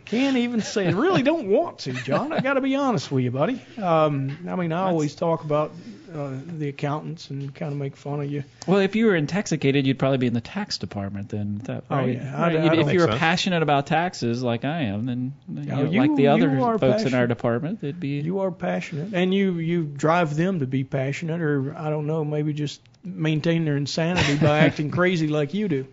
Can't 0.05 0.37
even 0.37 0.61
say 0.61 0.87
it. 0.87 0.95
Really 0.95 1.21
don't 1.21 1.47
want 1.47 1.79
to, 1.79 1.93
John. 1.93 2.31
I 2.31 2.39
got 2.39 2.53
to 2.53 2.61
be 2.61 2.75
honest 2.75 3.11
with 3.11 3.23
you, 3.23 3.31
buddy. 3.31 3.61
Um, 3.77 4.47
I 4.49 4.55
mean, 4.55 4.71
I 4.71 4.83
always 4.83 5.15
talk 5.15 5.43
about 5.43 5.71
uh, 6.13 6.31
the 6.57 6.69
accountants 6.69 7.29
and 7.29 7.53
kind 7.55 7.71
of 7.71 7.77
make 7.77 7.95
fun 7.95 8.21
of 8.21 8.29
you. 8.31 8.43
Well, 8.67 8.79
if 8.79 8.95
you 8.95 9.07
were 9.07 9.15
intoxicated, 9.15 9.85
you'd 9.87 9.99
probably 9.99 10.17
be 10.19 10.27
in 10.27 10.33
the 10.33 10.41
tax 10.41 10.77
department 10.77 11.29
then. 11.29 11.59
That, 11.65 11.83
Oh, 11.89 11.97
right? 11.97 12.13
yeah. 12.15 12.35
I- 12.37 12.41
Right. 12.41 12.55
I 12.55 12.65
if 12.65 12.71
don't 12.73 12.87
if 12.87 12.93
you 12.93 12.99
were 13.01 13.11
so. 13.11 13.17
passionate 13.17 13.63
about 13.63 13.87
taxes 13.87 14.43
like 14.43 14.65
I 14.65 14.81
am, 14.83 15.05
then 15.05 15.33
you 15.49 15.63
know, 15.65 15.83
you- 15.83 15.99
like 15.99 16.15
the 16.15 16.27
other 16.27 16.49
folks 16.77 17.03
in 17.03 17.13
our 17.13 17.27
department, 17.27 17.79
it'd 17.83 17.99
be 17.99 18.19
You 18.21 18.39
are 18.41 18.51
passionate, 18.51 19.13
and 19.13 19.33
you 19.33 19.53
you 19.59 19.83
drive 19.83 20.35
them 20.35 20.59
to 20.59 20.67
be 20.67 20.83
passionate, 20.83 21.41
or 21.41 21.75
I 21.77 21.89
don't 21.89 22.07
know, 22.07 22.23
maybe 22.23 22.53
just 22.53 22.79
maintain 23.03 23.65
their 23.65 23.75
insanity 23.77 24.37
by 24.37 24.59
acting 24.65 24.91
crazy 24.91 25.27
like 25.27 25.53
you 25.53 25.67
do. 25.67 25.87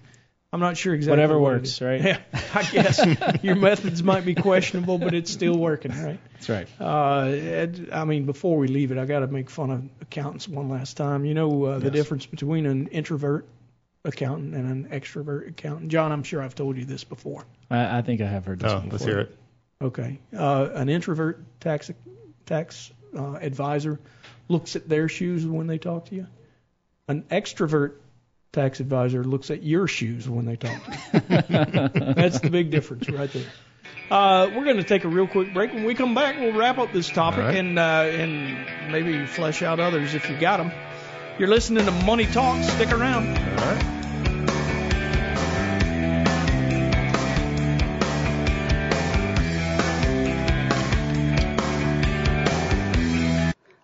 I'm 0.52 0.58
not 0.60 0.76
sure 0.76 0.94
exactly. 0.94 1.12
Whatever 1.12 1.38
what 1.38 1.52
works, 1.52 1.68
is. 1.68 1.80
right? 1.80 2.02
Yeah, 2.02 2.18
I 2.54 2.62
guess 2.64 3.00
your 3.42 3.54
methods 3.54 4.02
might 4.02 4.24
be 4.24 4.34
questionable, 4.34 4.98
but 4.98 5.14
it's 5.14 5.30
still 5.30 5.56
working, 5.56 5.92
right? 5.92 6.18
That's 6.34 6.48
right. 6.48 6.68
Uh, 6.80 7.20
Ed, 7.28 7.88
I 7.92 8.04
mean, 8.04 8.24
before 8.26 8.56
we 8.58 8.66
leave 8.66 8.90
it, 8.90 8.98
I 8.98 9.04
got 9.04 9.20
to 9.20 9.28
make 9.28 9.48
fun 9.48 9.70
of 9.70 9.84
accountants 10.00 10.48
one 10.48 10.68
last 10.68 10.96
time. 10.96 11.24
You 11.24 11.34
know 11.34 11.64
uh, 11.64 11.78
the 11.78 11.90
difference 11.92 12.26
between 12.26 12.66
an 12.66 12.88
introvert 12.88 13.46
accountant 14.04 14.54
and 14.54 14.68
an 14.86 14.90
extrovert 14.90 15.48
accountant. 15.48 15.90
John, 15.92 16.10
I'm 16.10 16.24
sure 16.24 16.42
I've 16.42 16.54
told 16.56 16.76
you 16.78 16.84
this 16.84 17.04
before. 17.04 17.44
I, 17.70 17.98
I 17.98 18.02
think 18.02 18.20
I 18.20 18.26
have 18.26 18.44
heard 18.46 18.58
this 18.60 18.72
Oh, 18.72 18.80
before. 18.80 18.90
let's 18.92 19.04
hear 19.04 19.18
it. 19.20 19.36
Okay. 19.82 20.18
Uh, 20.36 20.68
an 20.74 20.88
introvert 20.88 21.38
tax 21.60 21.90
tax 22.46 22.90
uh, 23.16 23.34
advisor 23.34 24.00
looks 24.48 24.74
at 24.74 24.88
their 24.88 25.08
shoes 25.08 25.46
when 25.46 25.68
they 25.68 25.78
talk 25.78 26.06
to 26.06 26.16
you. 26.16 26.26
An 27.08 27.22
extrovert 27.30 27.92
tax 28.52 28.80
advisor 28.80 29.24
looks 29.24 29.50
at 29.50 29.62
your 29.62 29.86
shoes 29.86 30.28
when 30.28 30.44
they 30.44 30.56
talk 30.56 30.82
to 30.84 30.90
you. 30.90 31.20
That's 32.14 32.40
the 32.40 32.50
big 32.50 32.70
difference 32.70 33.08
right 33.08 33.30
there. 33.32 33.46
Uh, 34.10 34.50
we're 34.56 34.64
going 34.64 34.76
to 34.76 34.84
take 34.84 35.04
a 35.04 35.08
real 35.08 35.28
quick 35.28 35.54
break. 35.54 35.72
When 35.72 35.84
we 35.84 35.94
come 35.94 36.14
back, 36.14 36.38
we'll 36.40 36.56
wrap 36.56 36.78
up 36.78 36.92
this 36.92 37.08
topic 37.08 37.40
right. 37.40 37.56
and 37.56 37.78
uh, 37.78 37.82
and 37.82 38.90
maybe 38.90 39.24
flesh 39.26 39.62
out 39.62 39.78
others 39.78 40.14
if 40.14 40.28
you 40.28 40.36
got 40.38 40.56
them. 40.56 40.72
You're 41.38 41.48
listening 41.48 41.86
to 41.86 41.92
Money 41.92 42.26
Talk. 42.26 42.62
Stick 42.64 42.92
around. 42.92 43.38
All 43.38 43.72
right. 43.72 43.99